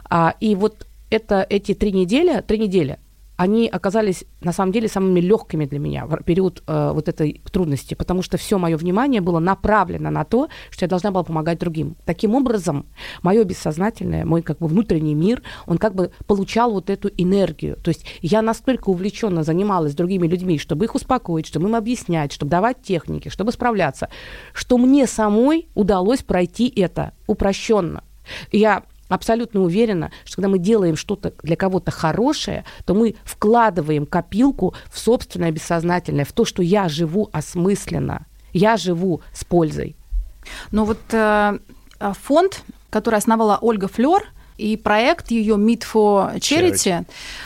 А, 0.09 0.35
и 0.39 0.55
вот 0.55 0.87
это, 1.09 1.45
эти 1.49 1.73
три 1.73 1.91
недели, 1.91 2.41
три 2.41 2.59
недели 2.59 2.97
они 3.37 3.67
оказались 3.67 4.25
на 4.41 4.51
самом 4.51 4.71
деле 4.71 4.87
самыми 4.87 5.19
легкими 5.19 5.65
для 5.65 5.79
меня 5.79 6.05
в 6.07 6.23
период 6.23 6.63
э, 6.67 6.91
вот 6.93 7.07
этой 7.07 7.41
трудности, 7.51 7.93
потому 7.93 8.23
что 8.23 8.37
все 8.37 8.57
мое 8.57 8.75
внимание 8.77 9.21
было 9.21 9.39
направлено 9.39 10.09
на 10.09 10.25
то, 10.25 10.49
что 10.71 10.85
я 10.85 10.89
должна 10.89 11.11
была 11.11 11.23
помогать 11.23 11.59
другим. 11.59 11.95
Таким 12.05 12.33
образом, 12.33 12.87
мое 13.21 13.43
бессознательное, 13.43 14.25
мой 14.25 14.41
как 14.41 14.57
бы 14.57 14.67
внутренний 14.67 15.13
мир, 15.13 15.43
он 15.67 15.77
как 15.77 15.93
бы 15.93 16.11
получал 16.25 16.71
вот 16.71 16.89
эту 16.89 17.09
энергию. 17.15 17.77
То 17.77 17.89
есть 17.89 18.05
я 18.21 18.41
настолько 18.41 18.89
увлеченно 18.89 19.43
занималась 19.43 19.93
другими 19.93 20.27
людьми, 20.27 20.57
чтобы 20.57 20.85
их 20.85 20.95
успокоить, 20.95 21.45
чтобы 21.45 21.69
им 21.69 21.75
объяснять, 21.75 22.33
чтобы 22.33 22.49
давать 22.49 22.81
техники, 22.81 23.29
чтобы 23.29 23.51
справляться, 23.51 24.09
что 24.51 24.79
мне 24.79 25.05
самой 25.05 25.69
удалось 25.75 26.23
пройти 26.23 26.73
это 26.75 27.13
упрощенно. 27.27 28.03
Я 28.51 28.83
абсолютно 29.07 29.61
уверена, 29.61 30.11
что 30.25 30.35
когда 30.35 30.49
мы 30.49 30.59
делаем 30.59 30.95
что-то 30.95 31.33
для 31.43 31.55
кого-то 31.55 31.91
хорошее, 31.91 32.65
то 32.85 32.93
мы 32.93 33.15
вкладываем 33.23 34.05
копилку 34.05 34.75
в 34.91 34.99
собственное 34.99 35.51
бессознательное, 35.51 36.25
в 36.25 36.33
то, 36.33 36.45
что 36.45 36.61
я 36.61 36.89
живу 36.89 37.29
осмысленно, 37.31 38.25
я 38.53 38.77
живу 38.77 39.21
с 39.33 39.43
пользой. 39.43 39.95
Но 40.71 40.85
вот 40.85 40.99
э, 41.11 41.59
фонд, 41.99 42.63
который 42.89 43.15
основала 43.15 43.57
Ольга 43.61 43.87
Флер, 43.87 44.23
и 44.57 44.77
проект 44.77 45.31
ее 45.31 45.55
Meet 45.55 45.83
for 45.91 46.35
Charity, 46.35 46.73
Charity. 46.73 47.05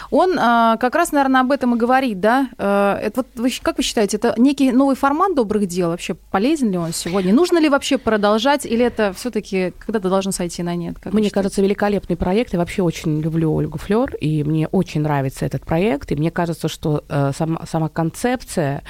он 0.10 0.34
э, 0.34 0.78
как 0.80 0.96
раз, 0.96 1.12
наверное, 1.12 1.42
об 1.42 1.52
этом 1.52 1.76
и 1.76 1.78
говорит, 1.78 2.20
да? 2.20 2.50
Э, 2.58 3.00
это 3.02 3.22
вот 3.22 3.28
вы, 3.36 3.52
как 3.62 3.78
вы 3.78 3.84
считаете, 3.84 4.18
это 4.18 4.34
некий 4.38 4.72
новый 4.72 4.96
формат 4.96 5.36
добрых 5.36 5.68
дел? 5.68 5.90
Вообще 5.90 6.14
полезен 6.14 6.72
ли 6.72 6.78
он 6.78 6.94
сегодня? 6.94 7.34
Нужно 7.34 7.60
ли 7.60 7.70
вообще 7.70 7.98
продолжать, 7.98 8.66
или 8.66 8.86
это 8.86 9.14
все-таки 9.14 9.74
когда-то 9.80 10.10
должно 10.10 10.32
сойти 10.32 10.64
на 10.64 10.76
нет? 10.76 10.98
Как 11.00 11.14
мне 11.14 11.30
кажется, 11.30 11.62
великолепный 11.62 12.16
проект. 12.16 12.54
Я 12.54 12.60
вообще 12.60 12.82
очень 12.82 13.22
люблю 13.22 13.54
Ольгу 13.54 13.78
Флер, 13.78 14.16
и 14.16 14.44
мне 14.44 14.68
очень 14.68 15.02
нравится 15.02 15.46
этот 15.46 15.66
проект. 15.66 16.12
И 16.12 16.16
мне 16.16 16.32
кажется, 16.32 16.68
что 16.68 17.04
э, 17.10 17.32
сама, 17.38 17.66
сама 17.70 17.90
концепция 17.90 18.84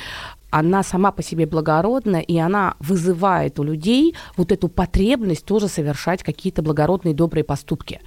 она 0.51 0.83
сама 0.83 1.11
по 1.11 1.23
себе 1.23 1.45
благородна, 1.45 2.17
и 2.17 2.37
она 2.37 2.75
вызывает 2.79 3.59
у 3.59 3.63
людей 3.63 4.15
вот 4.37 4.51
эту 4.51 4.67
потребность 4.67 5.45
тоже 5.45 5.67
совершать 5.67 6.23
какие-то 6.23 6.61
благородные, 6.61 7.15
добрые 7.15 7.43
поступки. 7.43 8.01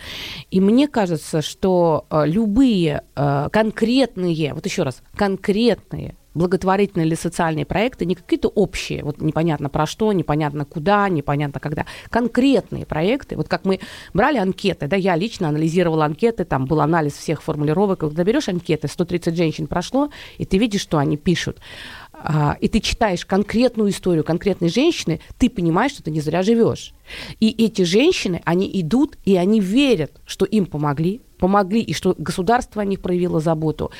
И 0.51 0.61
мне 0.61 0.87
кажется, 0.87 1.43
что 1.43 2.07
э, 2.11 2.25
любые 2.27 3.03
э, 3.17 3.49
конкретные, 3.51 4.55
вот 4.55 4.65
еще 4.65 4.83
раз, 4.83 5.03
конкретные 5.17 6.15
благотворительные 6.35 7.07
или 7.07 7.15
социальные 7.15 7.65
проекты, 7.65 8.05
не 8.05 8.15
какие-то 8.15 8.49
общие, 8.49 9.03
вот 9.05 9.21
непонятно 9.21 9.69
про 9.69 9.87
что, 9.87 10.13
непонятно 10.13 10.65
куда, 10.65 11.09
непонятно 11.09 11.61
когда, 11.61 11.87
конкретные 12.11 12.85
проекты, 12.85 13.37
вот 13.37 13.49
как 13.49 13.65
мы 13.65 13.81
брали 14.13 14.39
анкеты, 14.39 14.89
да, 14.89 14.97
я 14.97 15.17
лично 15.17 15.49
анализировала 15.49 16.05
анкеты, 16.05 16.45
там 16.45 16.67
был 16.67 16.81
анализ 16.81 17.15
всех 17.15 17.43
формулировок, 17.43 18.01
когда 18.01 18.25
берешь 18.25 18.49
анкеты, 18.49 18.89
130 18.89 19.37
женщин 19.37 19.67
прошло, 19.67 20.11
и 20.39 20.45
ты 20.45 20.59
видишь, 20.59 20.83
что 20.83 20.99
они 20.99 21.17
пишут, 21.17 21.59
а, 22.27 22.57
и 22.59 22.69
ты 22.69 22.81
читаешь 22.81 23.27
конкретную 23.27 23.91
историю 23.91 24.25
конкретной 24.25 24.71
женщины, 24.71 25.21
ты 25.39 25.51
понимаешь, 25.51 25.93
что 25.93 26.03
ты 26.03 26.11
не 26.11 26.23
зря 26.23 26.43
живешь. 26.43 26.95
И 27.39 27.51
эти 27.51 27.83
женщины, 27.83 28.41
они 28.47 28.71
идут, 28.81 29.19
и 29.27 29.37
они 29.37 29.61
верят, 29.61 30.23
что 30.25 30.47
им 30.47 30.65
помогли, 30.65 31.21
помогли, 31.45 31.83
и 31.83 31.93
что 31.93 32.15
государство 32.17 32.81
о 32.81 32.87
них 32.87 33.01
проявило 33.01 33.39
заботу, 33.39 33.91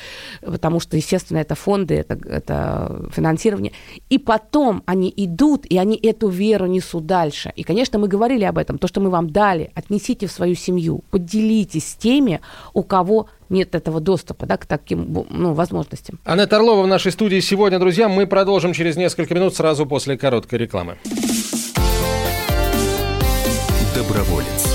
потому 0.41 0.79
что, 0.79 0.97
естественно, 0.97 1.37
это 1.37 1.53
фонды, 1.53 1.93
это, 1.93 2.17
это 2.27 3.07
финансирование. 3.15 3.71
И 4.09 4.17
потом 4.17 4.81
они 4.87 5.13
идут, 5.15 5.67
и 5.67 5.77
они 5.77 5.95
эту 5.95 6.27
веру 6.27 6.65
несут 6.65 7.05
дальше. 7.05 7.53
И, 7.55 7.61
конечно, 7.61 7.99
мы 7.99 8.07
говорили 8.07 8.45
об 8.45 8.57
этом, 8.57 8.79
то, 8.79 8.87
что 8.87 8.99
мы 8.99 9.11
вам 9.11 9.29
дали, 9.29 9.69
отнесите 9.75 10.25
в 10.25 10.31
свою 10.31 10.55
семью, 10.55 11.03
поделитесь 11.11 11.87
с 11.87 11.95
теми, 11.95 12.41
у 12.73 12.81
кого 12.81 13.27
нет 13.49 13.75
этого 13.75 13.99
доступа 13.99 14.47
да, 14.47 14.57
к 14.57 14.65
таким 14.65 15.27
ну, 15.29 15.53
возможностям. 15.53 16.19
Анетта 16.25 16.55
Орлова 16.55 16.81
в 16.81 16.87
нашей 16.87 17.11
студии 17.11 17.41
сегодня, 17.41 17.77
друзья. 17.77 18.09
Мы 18.09 18.25
продолжим 18.25 18.73
через 18.73 18.95
несколько 18.95 19.35
минут 19.35 19.55
сразу 19.55 19.85
после 19.85 20.17
короткой 20.17 20.57
рекламы. 20.57 20.97
Доброволец. 23.93 24.74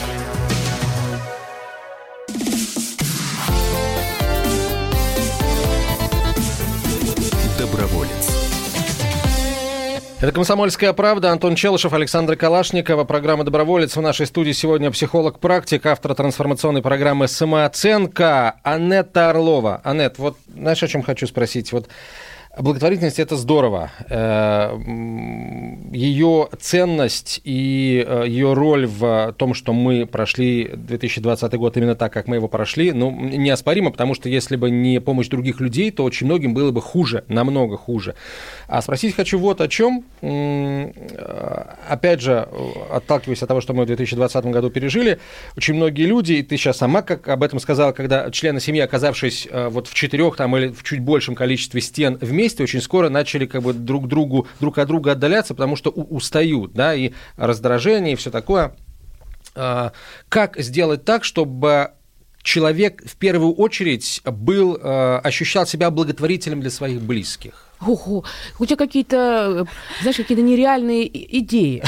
Это 10.21 10.33
«Комсомольская 10.33 10.93
правда». 10.93 11.31
Антон 11.31 11.55
Челышев, 11.55 11.93
Александр 11.93 12.35
Калашникова. 12.35 13.05
Программа 13.05 13.43
«Доброволец». 13.43 13.95
В 13.95 14.01
нашей 14.01 14.27
студии 14.27 14.51
сегодня 14.51 14.91
психолог-практик, 14.91 15.83
автор 15.87 16.13
трансформационной 16.13 16.83
программы 16.83 17.27
«Самооценка» 17.27 18.57
Анетта 18.61 19.31
Орлова. 19.31 19.81
Анет, 19.83 20.19
вот 20.19 20.37
знаешь, 20.53 20.83
о 20.83 20.87
чем 20.87 21.01
хочу 21.01 21.25
спросить? 21.25 21.71
Вот 21.71 21.87
Благотворительность 22.57 23.19
это 23.19 23.37
здорово. 23.37 23.91
Э, 24.09 24.77
ее 25.93 26.49
ценность 26.59 27.39
и 27.45 28.05
э, 28.05 28.25
ее 28.27 28.51
роль 28.51 28.87
в 28.87 29.33
том, 29.37 29.53
что 29.53 29.71
мы 29.71 30.05
прошли 30.05 30.69
2020 30.73 31.53
год 31.53 31.77
именно 31.77 31.95
так, 31.95 32.11
как 32.11 32.27
мы 32.27 32.35
его 32.35 32.49
прошли, 32.49 32.91
ну, 32.91 33.09
неоспоримо, 33.09 33.91
потому 33.91 34.15
что 34.15 34.27
если 34.27 34.57
бы 34.57 34.69
не 34.69 34.99
помощь 34.99 35.29
других 35.29 35.61
людей, 35.61 35.91
то 35.91 36.03
очень 36.03 36.27
многим 36.27 36.53
было 36.53 36.71
бы 36.71 36.81
хуже, 36.81 37.23
намного 37.29 37.77
хуже. 37.77 38.15
А 38.67 38.81
спросить 38.81 39.15
хочу 39.15 39.39
вот 39.39 39.61
о 39.61 39.69
чем. 39.69 40.03
Э, 40.21 40.91
опять 41.87 42.19
же, 42.19 42.49
отталкиваясь 42.91 43.41
от 43.41 43.47
того, 43.47 43.61
что 43.61 43.73
мы 43.73 43.83
в 43.83 43.87
2020 43.87 44.45
году 44.47 44.69
пережили, 44.69 45.19
очень 45.55 45.75
многие 45.75 46.03
люди, 46.05 46.33
и 46.33 46.43
ты 46.43 46.57
сейчас 46.57 46.79
сама 46.79 47.01
как 47.01 47.29
об 47.29 47.43
этом 47.43 47.61
сказала, 47.61 47.93
когда 47.93 48.29
члены 48.29 48.59
семьи, 48.59 48.81
оказавшись 48.81 49.47
вот 49.51 49.87
в 49.87 49.93
четырех 49.93 50.35
там 50.35 50.57
или 50.57 50.67
в 50.67 50.83
чуть 50.83 50.99
большем 50.99 51.33
количестве 51.33 51.79
стен 51.79 52.17
вместе, 52.19 52.40
вместе 52.41 52.63
очень 52.63 52.81
скоро 52.81 53.09
начали 53.09 53.45
как 53.45 53.61
бы 53.61 53.71
друг 53.71 54.07
другу, 54.07 54.47
друг 54.59 54.79
от 54.79 54.87
друга 54.87 55.11
отдаляться, 55.11 55.53
потому 55.53 55.75
что 55.75 55.91
устают, 55.91 56.73
да, 56.73 56.95
и 56.95 57.11
раздражение, 57.37 58.13
и 58.13 58.15
все 58.15 58.31
такое. 58.31 58.75
А, 59.53 59.91
как 60.27 60.57
сделать 60.57 61.05
так, 61.05 61.23
чтобы 61.23 61.91
человек 62.41 63.03
в 63.05 63.15
первую 63.15 63.53
очередь 63.53 64.21
был, 64.25 64.79
а, 64.81 65.19
ощущал 65.19 65.67
себя 65.67 65.91
благотворителем 65.91 66.61
для 66.61 66.71
своих 66.71 66.99
близких? 67.01 67.67
Ого, 67.79 68.23
у 68.57 68.65
тебя 68.65 68.77
какие-то, 68.77 69.67
знаешь, 70.01 70.17
какие-то 70.17 70.43
нереальные 70.43 71.07
идеи. 71.39 71.83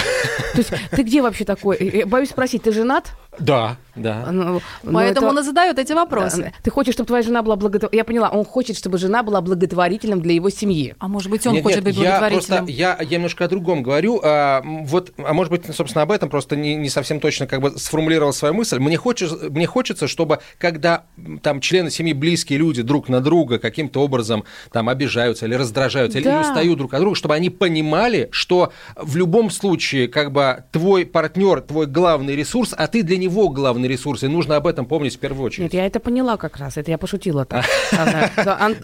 То 0.54 0.58
есть 0.58 0.72
ты 0.92 1.02
где 1.02 1.24
вообще 1.24 1.46
такой? 1.46 1.78
Я 1.82 2.06
боюсь 2.06 2.30
спросить, 2.30 2.62
ты 2.62 2.72
женат? 2.72 3.12
Да, 3.40 3.78
да. 3.96 4.32
Ну, 4.32 4.62
Поэтому 4.84 5.28
это... 5.28 5.36
он 5.36 5.40
и 5.40 5.44
задает 5.44 5.80
эти 5.80 5.94
вопросы. 5.94 6.44
Да. 6.44 6.52
Ты 6.64 6.72
хочешь, 6.72 6.94
чтобы 6.94 7.08
твоя 7.08 7.24
жена 7.24 7.44
была 7.44 7.56
благотворительной? 7.56 7.98
Я 7.98 8.04
поняла, 8.04 8.30
он 8.30 8.44
хочет, 8.44 8.76
чтобы 8.78 8.98
жена 8.98 9.24
была 9.24 9.42
благотворителем 9.42 10.22
для 10.22 10.34
его 10.34 10.50
семьи. 10.50 10.96
А 11.00 11.08
может 11.08 11.30
быть, 11.30 11.46
он 11.46 11.54
нет, 11.54 11.64
хочет 11.64 11.78
нет, 11.78 11.86
быть 11.86 11.98
благотворителем? 11.98 12.56
Я, 12.56 12.58
просто, 12.58 12.72
я, 12.72 12.98
я 13.02 13.18
немножко 13.18 13.46
о 13.46 13.48
другом 13.48 13.84
говорю. 13.84 14.20
А, 14.24 14.62
вот, 14.64 15.14
а 15.18 15.34
может 15.34 15.52
быть, 15.52 15.64
собственно, 15.76 16.04
об 16.04 16.12
этом 16.12 16.30
просто 16.30 16.56
не, 16.56 16.76
не 16.76 16.90
совсем 16.90 17.20
точно 17.20 17.46
как 17.46 17.62
бы 17.62 17.78
сформулировал 17.78 18.34
свою 18.34 18.54
мысль. 18.54 18.80
Мне 18.80 18.98
хочется, 18.98 19.50
мне 19.50 19.68
хочется, 19.68 20.08
чтобы 20.08 20.40
когда 20.58 21.04
там 21.42 21.62
члены 21.62 21.92
семьи, 21.92 22.14
близкие 22.14 22.60
люди 22.60 22.82
друг 22.82 23.10
на 23.10 23.22
друга 23.22 23.60
каким-то 23.60 24.02
образом 24.02 24.44
там 24.72 24.90
обижаются 24.90 25.46
или 25.46 25.56
раздражаются, 25.56 26.22
да. 26.22 26.32
или 26.32 26.42
устают 26.42 26.78
друг 26.78 26.94
от 26.94 27.00
друга, 27.00 27.16
чтобы 27.16 27.36
они 27.36 27.50
понимали, 27.50 28.30
что 28.32 28.72
в 28.96 29.16
любом 29.16 29.50
случае 29.50 30.08
как 30.08 30.32
бы 30.32 30.64
твой 30.72 31.06
партнер, 31.06 31.62
твой 31.62 31.86
главный 31.86 32.36
ресурс, 32.36 32.74
а 32.76 32.88
ты 32.88 33.04
для 33.04 33.18
него 33.18 33.50
главный 33.50 33.83
ресурс, 33.88 34.24
и 34.24 34.28
нужно 34.28 34.56
об 34.56 34.68
этом 34.68 34.86
помнить 34.86 35.16
в 35.16 35.20
первую 35.20 35.46
очередь. 35.46 35.64
Нет, 35.64 35.74
я 35.74 35.86
это 35.86 36.00
поняла 36.00 36.38
как 36.38 36.58
раз, 36.58 36.78
это 36.78 36.92
я 36.92 36.98
пошутила 36.98 37.46
так. 37.46 37.66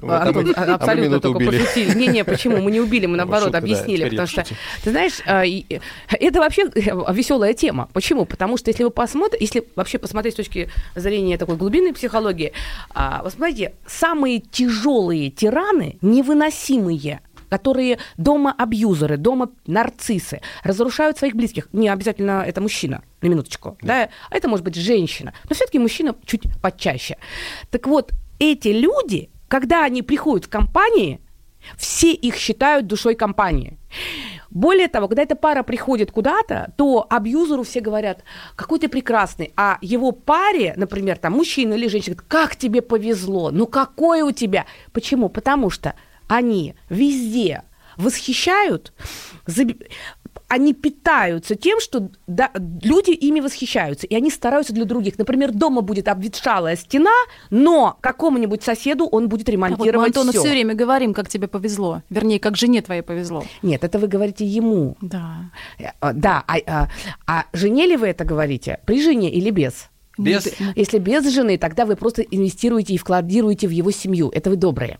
А 0.09 0.75
абсолютно 0.75 1.19
только 1.19 1.45
пошутили. 1.45 1.97
Не-не, 1.97 2.23
почему? 2.23 2.57
Мы 2.57 2.71
не 2.71 2.79
убили, 2.79 3.05
мы 3.05 3.17
наоборот 3.17 3.55
объяснили, 3.55 4.09
потому 4.09 4.27
что, 4.27 4.45
ты 4.83 4.91
знаешь, 4.91 5.21
а, 5.25 5.43
это 5.45 6.39
вообще 6.39 6.63
э, 6.63 7.13
веселая 7.13 7.53
тема. 7.53 7.89
Почему? 7.93 8.25
Потому 8.25 8.57
что 8.57 8.69
если 8.69 8.83
вы 8.83 8.89
посмотрите, 8.89 9.43
если 9.43 9.63
вообще 9.75 9.97
посмотреть 9.97 10.33
с 10.33 10.37
точки 10.37 10.69
зрения 10.95 11.37
такой 11.37 11.55
глубинной 11.55 11.93
психологии, 11.93 12.53
а, 12.93 13.21
вы 13.23 13.31
смотрите, 13.31 13.73
самые 13.85 14.39
тяжелые 14.39 15.29
тираны, 15.29 15.97
невыносимые, 16.01 17.21
которые 17.49 17.99
дома 18.17 18.53
абьюзеры, 18.57 19.17
дома 19.17 19.49
нарциссы, 19.67 20.41
разрушают 20.63 21.17
своих 21.17 21.35
близких. 21.35 21.69
Не 21.73 21.89
обязательно 21.89 22.43
это 22.45 22.61
мужчина, 22.61 23.03
на 23.21 23.27
минуточку, 23.27 23.77
да, 23.81 24.05
да? 24.05 24.09
а 24.29 24.37
это 24.37 24.47
может 24.47 24.63
быть 24.63 24.75
женщина. 24.75 25.33
Но 25.49 25.55
все-таки 25.55 25.79
мужчина 25.79 26.15
чуть 26.25 26.43
почаще. 26.61 27.17
Так 27.71 27.87
вот, 27.87 28.13
эти 28.39 28.69
люди, 28.69 29.29
когда 29.47 29.83
они 29.83 30.01
приходят 30.01 30.45
в 30.45 30.49
компании, 30.49 31.19
все 31.77 32.13
их 32.13 32.35
считают 32.35 32.87
душой 32.87 33.15
компании. 33.15 33.77
Более 34.49 34.87
того, 34.87 35.07
когда 35.07 35.23
эта 35.23 35.35
пара 35.35 35.61
приходит 35.61 36.11
куда-то, 36.11 36.73
то 36.75 37.05
абьюзеру 37.09 37.63
все 37.63 37.81
говорят, 37.81 38.23
какой 38.55 38.79
ты 38.79 38.87
прекрасный, 38.87 39.53
а 39.55 39.77
его 39.81 40.11
паре, 40.11 40.73
например, 40.75 41.17
там 41.17 41.33
мужчина 41.33 41.73
или 41.73 41.87
женщина, 41.87 42.15
говорит, 42.15 42.31
как 42.31 42.55
тебе 42.55 42.81
повезло, 42.81 43.51
ну 43.51 43.67
какое 43.67 44.23
у 44.23 44.31
тебя. 44.31 44.65
Почему? 44.91 45.29
Потому 45.29 45.69
что 45.69 45.93
они 46.29 46.75
везде 46.89 47.63
восхищают, 47.97 48.93
они 50.47 50.73
питаются 50.73 51.55
тем, 51.55 51.79
что 51.79 52.09
да, 52.25 52.49
люди 52.81 53.11
ими 53.11 53.39
восхищаются, 53.39 54.07
и 54.07 54.15
они 54.15 54.31
стараются 54.31 54.73
для 54.73 54.85
других. 54.85 55.17
Например, 55.17 55.51
дома 55.51 55.81
будет 55.81 56.07
обветшалая 56.07 56.75
стена, 56.75 57.11
но 57.51 57.97
какому-нибудь 58.01 58.63
соседу 58.63 59.05
он 59.05 59.29
будет 59.29 59.47
ремонтировать 59.47 59.95
а 59.95 59.97
вот 59.97 60.01
мы 60.01 60.05
Антону 60.07 60.31
все 60.31 60.49
время 60.49 60.73
говорим, 60.73 61.13
как 61.13 61.29
тебе 61.29 61.47
повезло. 61.47 62.01
Вернее, 62.09 62.39
как 62.39 62.57
жене 62.57 62.81
твоей 62.81 63.03
повезло. 63.03 63.43
Нет, 63.61 63.83
это 63.83 63.99
вы 63.99 64.07
говорите 64.07 64.43
ему. 64.43 64.97
Да. 65.01 65.51
Э, 65.77 66.13
да, 66.13 66.43
а, 66.47 66.57
а, 66.65 66.89
а 67.27 67.45
жене 67.53 67.85
ли 67.85 67.95
вы 67.95 68.07
это 68.07 68.25
говорите? 68.25 68.79
При 68.85 69.03
жене 69.03 69.29
или 69.31 69.51
без? 69.51 69.89
Без... 70.19 70.47
Если 70.75 70.99
без 70.99 71.27
жены, 71.33 71.57
тогда 71.57 71.85
вы 71.85 71.95
просто 71.95 72.21
инвестируете 72.21 72.93
и 72.93 72.97
вкладируете 72.97 73.67
в 73.67 73.71
его 73.71 73.91
семью. 73.91 74.29
Это 74.33 74.49
вы 74.49 74.57
добрые. 74.57 74.97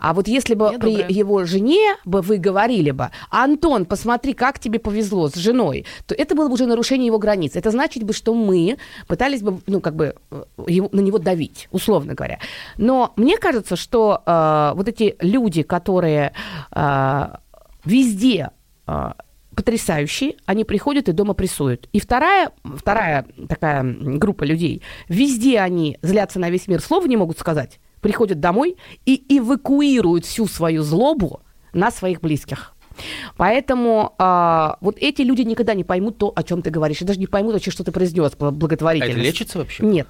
А 0.00 0.12
вот 0.12 0.28
если 0.28 0.54
бы 0.54 0.70
Я 0.72 0.78
при 0.78 0.90
добрая. 0.96 1.08
его 1.10 1.44
жене 1.44 1.96
бы 2.04 2.22
вы 2.22 2.38
говорили 2.38 2.90
бы, 2.90 3.10
Антон, 3.30 3.84
посмотри, 3.84 4.32
как 4.34 4.58
тебе 4.58 4.78
повезло 4.78 5.28
с 5.28 5.34
женой, 5.34 5.84
то 6.06 6.14
это 6.14 6.34
было 6.34 6.48
бы 6.48 6.54
уже 6.54 6.66
нарушение 6.66 7.06
его 7.06 7.18
границ. 7.18 7.56
Это 7.56 7.70
значит 7.70 8.02
бы, 8.02 8.12
что 8.12 8.34
мы 8.34 8.78
пытались 9.06 9.42
бы, 9.42 9.60
ну, 9.66 9.80
как 9.80 9.94
бы, 9.94 10.14
э, 10.30 10.44
его- 10.66 10.88
на 10.92 11.00
него 11.00 11.18
давить, 11.18 11.68
условно 11.70 12.14
говоря. 12.14 12.38
Но 12.76 13.12
мне 13.16 13.36
кажется, 13.38 13.76
что 13.76 14.22
э, 14.26 14.72
вот 14.74 14.88
эти 14.88 15.14
люди, 15.20 15.62
которые 15.62 16.32
э, 16.74 17.26
везде 17.84 18.50
э, 18.86 19.12
потрясающие, 19.58 20.36
они 20.46 20.62
приходят 20.62 21.08
и 21.08 21.12
дома 21.12 21.34
прессуют. 21.34 21.88
И 21.92 21.98
вторая, 21.98 22.52
вторая 22.62 23.26
такая 23.48 23.82
группа 23.82 24.44
людей, 24.44 24.82
везде 25.08 25.58
они 25.58 25.98
злятся 26.00 26.38
на 26.38 26.48
весь 26.48 26.68
мир, 26.68 26.80
слова 26.80 27.04
не 27.08 27.16
могут 27.16 27.40
сказать, 27.40 27.80
приходят 28.00 28.38
домой 28.38 28.76
и 29.04 29.20
эвакуируют 29.28 30.24
всю 30.24 30.46
свою 30.46 30.84
злобу 30.84 31.40
на 31.72 31.90
своих 31.90 32.20
близких. 32.20 32.76
Поэтому 33.36 34.14
а, 34.18 34.78
вот 34.80 34.96
эти 35.00 35.22
люди 35.22 35.42
никогда 35.42 35.74
не 35.74 35.82
поймут 35.82 36.18
то, 36.18 36.32
о 36.36 36.44
чем 36.44 36.62
ты 36.62 36.70
говоришь, 36.70 37.02
и 37.02 37.04
даже 37.04 37.18
не 37.18 37.26
поймут 37.26 37.54
вообще, 37.54 37.72
что 37.72 37.82
ты 37.82 37.90
произнес 37.90 38.36
по 38.36 38.52
А 39.08 39.10
это 39.10 39.18
лечится 39.18 39.58
вообще? 39.58 39.84
Нет. 39.84 40.06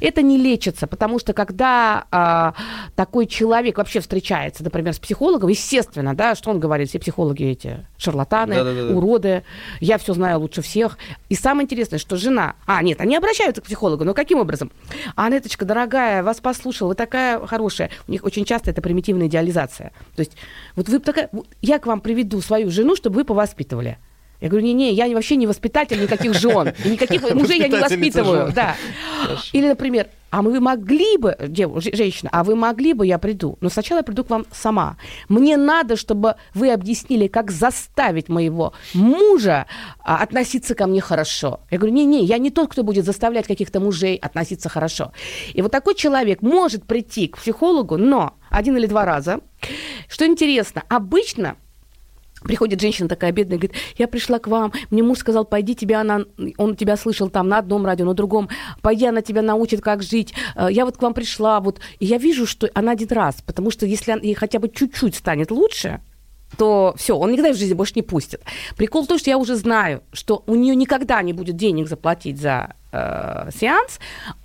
Это 0.00 0.22
не 0.22 0.38
лечится, 0.38 0.86
потому 0.86 1.18
что 1.18 1.32
когда 1.32 2.06
а, 2.10 2.54
такой 2.94 3.26
человек 3.26 3.78
вообще 3.78 4.00
встречается, 4.00 4.64
например, 4.64 4.92
с 4.92 4.98
психологом, 4.98 5.48
естественно, 5.48 6.14
да, 6.14 6.34
что 6.34 6.50
он 6.50 6.60
говорит, 6.60 6.88
все 6.88 6.98
психологи 6.98 7.44
эти 7.44 7.86
шарлатаны, 7.98 8.54
Да-да-да. 8.56 8.94
уроды, 8.94 9.42
я 9.80 9.98
все 9.98 10.14
знаю 10.14 10.40
лучше 10.40 10.62
всех. 10.62 10.98
И 11.28 11.34
самое 11.34 11.64
интересное, 11.64 11.98
что 11.98 12.16
жена, 12.16 12.54
а 12.66 12.82
нет, 12.82 13.00
они 13.00 13.16
обращаются 13.16 13.62
к 13.62 13.64
психологу, 13.64 14.04
но 14.04 14.14
каким 14.14 14.40
образом? 14.40 14.70
Анеточка, 15.14 15.64
дорогая, 15.64 16.22
вас 16.22 16.40
послушала, 16.40 16.88
вы 16.88 16.94
такая 16.94 17.44
хорошая. 17.46 17.90
У 18.08 18.12
них 18.12 18.24
очень 18.24 18.44
часто 18.44 18.70
это 18.70 18.82
примитивная 18.82 19.26
идеализация. 19.26 19.92
То 20.14 20.20
есть 20.20 20.36
вот 20.74 20.88
вы 20.88 20.98
такая, 20.98 21.30
я 21.62 21.78
к 21.78 21.86
вам 21.86 22.00
приведу 22.00 22.40
свою 22.40 22.70
жену, 22.70 22.96
чтобы 22.96 23.16
вы 23.16 23.24
повоспитывали. 23.24 23.98
Я 24.40 24.48
говорю, 24.48 24.66
не-не, 24.66 24.92
я 24.92 25.08
вообще 25.08 25.36
не 25.36 25.46
воспитатель 25.46 26.00
никаких 26.00 26.34
жен, 26.34 26.72
и 26.84 26.88
никаких 26.88 27.22
мужей 27.34 27.58
я 27.58 27.68
не 27.68 27.78
воспитываю. 27.78 28.52
Да. 28.52 28.76
Или, 29.52 29.68
например, 29.68 30.08
а 30.30 30.42
мы 30.42 30.60
могли 30.60 31.16
бы, 31.16 31.36
дев, 31.48 31.70
женщина, 31.82 32.28
а 32.32 32.44
вы 32.44 32.56
могли 32.56 32.92
бы, 32.92 33.06
я 33.06 33.18
приду. 33.18 33.56
Но 33.60 33.70
сначала 33.70 34.00
я 34.00 34.02
приду 34.02 34.24
к 34.24 34.30
вам 34.30 34.44
сама. 34.52 34.96
Мне 35.28 35.56
надо, 35.56 35.96
чтобы 35.96 36.34
вы 36.52 36.72
объяснили, 36.72 37.26
как 37.28 37.50
заставить 37.50 38.28
моего 38.28 38.74
мужа 38.92 39.66
а, 40.00 40.18
относиться 40.18 40.74
ко 40.74 40.86
мне 40.86 41.00
хорошо. 41.00 41.60
Я 41.70 41.78
говорю, 41.78 41.94
не-не, 41.94 42.24
я 42.24 42.38
не 42.38 42.50
тот, 42.50 42.70
кто 42.70 42.82
будет 42.82 43.04
заставлять 43.04 43.46
каких-то 43.46 43.80
мужей 43.80 44.16
относиться 44.16 44.68
хорошо. 44.68 45.12
И 45.54 45.62
вот 45.62 45.72
такой 45.72 45.94
человек 45.94 46.42
может 46.42 46.84
прийти 46.84 47.28
к 47.28 47.38
психологу, 47.38 47.96
но 47.96 48.34
один 48.50 48.76
или 48.76 48.86
два 48.86 49.04
раза. 49.04 49.40
Что 50.08 50.26
интересно, 50.26 50.82
обычно 50.88 51.56
Приходит 52.46 52.80
женщина 52.80 53.08
такая 53.08 53.32
бедная, 53.32 53.58
говорит, 53.58 53.76
я 53.96 54.08
пришла 54.08 54.38
к 54.38 54.46
вам, 54.46 54.72
мне 54.90 55.02
муж 55.02 55.18
сказал, 55.18 55.44
пойди 55.44 55.74
тебя, 55.74 56.00
она, 56.00 56.20
он 56.56 56.76
тебя 56.76 56.96
слышал 56.96 57.28
там 57.28 57.48
на 57.48 57.58
одном 57.58 57.84
радио, 57.84 58.04
на 58.04 58.14
другом, 58.14 58.48
пойди, 58.82 59.06
она 59.06 59.22
тебя 59.22 59.42
научит, 59.42 59.80
как 59.80 60.02
жить. 60.02 60.34
Э, 60.54 60.68
Я 60.70 60.84
вот 60.84 60.96
к 60.96 61.02
вам 61.02 61.14
пришла, 61.14 61.60
вот, 61.60 61.80
и 61.98 62.06
я 62.06 62.18
вижу, 62.18 62.46
что 62.46 62.68
она 62.74 62.92
один 62.92 63.08
раз, 63.08 63.36
потому 63.44 63.70
что 63.70 63.86
если 63.86 64.18
ей 64.22 64.34
хотя 64.34 64.58
бы 64.58 64.68
чуть-чуть 64.68 65.14
станет 65.14 65.50
лучше, 65.50 66.00
то 66.56 66.94
все, 66.96 67.16
он 67.16 67.32
никогда 67.32 67.52
в 67.52 67.56
жизни 67.56 67.74
больше 67.74 67.94
не 67.96 68.02
пустит. 68.02 68.40
Прикол 68.76 69.04
в 69.04 69.08
том, 69.08 69.18
что 69.18 69.30
я 69.30 69.38
уже 69.38 69.56
знаю, 69.56 70.02
что 70.12 70.42
у 70.46 70.54
нее 70.54 70.74
никогда 70.76 71.20
не 71.22 71.32
будет 71.32 71.56
денег 71.56 71.88
заплатить 71.88 72.40
за 72.40 72.74
э, 72.92 73.50
сеанс, 73.58 73.98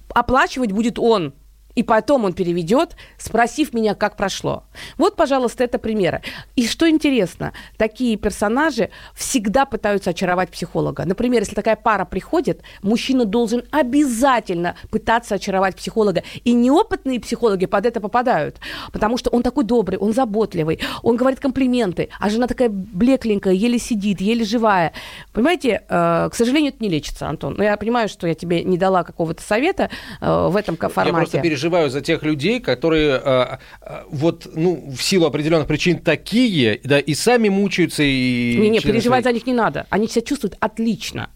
оплачивать 0.10 0.72
будет 0.72 1.00
он. 1.00 1.34
И 1.76 1.84
потом 1.84 2.26
он 2.26 2.34
переведет, 2.34 2.96
спросив 3.18 3.74
меня, 3.74 3.96
как 3.96 4.18
прошло. 4.18 4.64
Вот, 4.98 5.16
пожалуйста, 5.16 5.64
это 5.64 5.78
примеры. 5.78 6.22
И 6.56 6.68
что 6.68 6.90
интересно, 6.90 7.54
такие 7.78 8.18
персонажи 8.18 8.90
всегда 9.16 9.66
пытаются 9.66 10.10
очаровать 10.10 10.50
психолога. 10.50 11.06
Например, 11.06 11.42
если 11.42 11.56
такая 11.56 11.76
пара 11.76 12.06
приходит, 12.06 12.62
мужчина 12.82 13.26
должен 13.26 13.64
обязательно 13.72 14.76
пытаться 14.90 15.36
очаровать 15.36 15.76
психолога. 15.76 16.24
И 16.44 16.54
неопытные 16.54 17.20
психологи 17.20 17.66
под 17.66 17.86
это 17.86 18.02
попадают, 18.02 18.58
потому 18.92 19.18
что 19.18 19.30
он 19.30 19.44
такой 19.44 19.64
добрый, 19.64 19.98
он 19.98 20.14
заботливый, 20.14 20.80
он 21.04 21.16
говорит 21.16 21.40
комплименты, 21.40 22.10
а 22.20 22.30
жена 22.30 22.48
такая 22.48 22.70
блекленькая, 22.70 23.54
еле 23.54 23.80
сидит, 23.80 24.22
еле 24.22 24.44
живая. 24.44 24.94
Понимаете, 25.34 25.84
э, 25.88 26.30
к 26.32 26.36
сожалению, 26.36 26.74
это 26.74 26.84
не 26.84 26.90
лечится, 26.90 27.28
Антон. 27.28 27.56
Но 27.58 27.64
я 27.64 27.78
понимаю, 27.78 28.10
что 28.10 28.28
я 28.28 28.34
тебе 28.34 28.64
не 28.64 28.78
дала 28.78 29.04
какого-то 29.04 29.42
совета 29.42 29.90
э, 30.20 30.48
в 30.50 30.56
этом 30.56 30.76
ка- 30.76 30.88
Я 30.88 30.90
формате. 30.90 31.38
Переживаю 31.62 31.90
за 31.90 32.02
тех 32.02 32.24
людей, 32.24 32.60
которые 32.60 33.22
э, 33.24 33.58
э, 33.82 34.04
вот, 34.10 34.48
ну, 34.56 34.92
в 34.92 35.02
силу 35.02 35.26
определенных 35.28 35.68
причин 35.68 36.00
такие, 36.00 36.80
да, 36.84 37.00
и 37.00 37.14
сами 37.14 37.50
мучаются, 37.50 38.04
и... 38.04 38.58
Не, 38.60 38.70
не, 38.70 38.80
члены 38.80 38.94
переживать 38.96 39.20
за 39.24 39.30
своей- 39.30 39.36
них 39.36 39.48
не 39.48 39.54
надо. 39.54 39.86
Они 39.90 40.08
себя 40.08 40.22
чувствуют 40.24 40.58
отлично. 40.60 41.30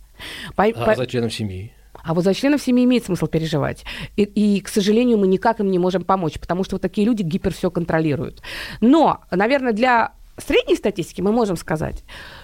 По- 0.55 0.65
А 0.65 0.85
по- 0.85 0.95
за 0.95 1.05
членом 1.05 1.29
семьи? 1.29 1.71
А 2.03 2.13
вот 2.13 2.23
за 2.23 2.33
членов 2.33 2.61
семьи 2.61 2.83
имеет 2.85 3.05
смысл 3.05 3.27
переживать. 3.27 3.83
И, 4.15 4.23
и, 4.23 4.61
к 4.61 4.67
сожалению, 4.69 5.17
мы 5.17 5.27
никак 5.27 5.59
им 5.59 5.69
не 5.71 5.79
можем 5.79 6.03
помочь, 6.03 6.39
потому 6.39 6.63
что 6.63 6.75
вот 6.75 6.81
такие 6.81 7.05
люди 7.05 7.23
гипер 7.23 7.53
все 7.53 7.69
контролируют. 7.71 8.41
Но, 8.81 9.21
наверное, 9.31 9.73
для 9.73 10.11
средней 10.37 10.75
статистики 10.75 11.21
мы 11.21 11.31
можем 11.31 11.55
сказать, 11.57 12.03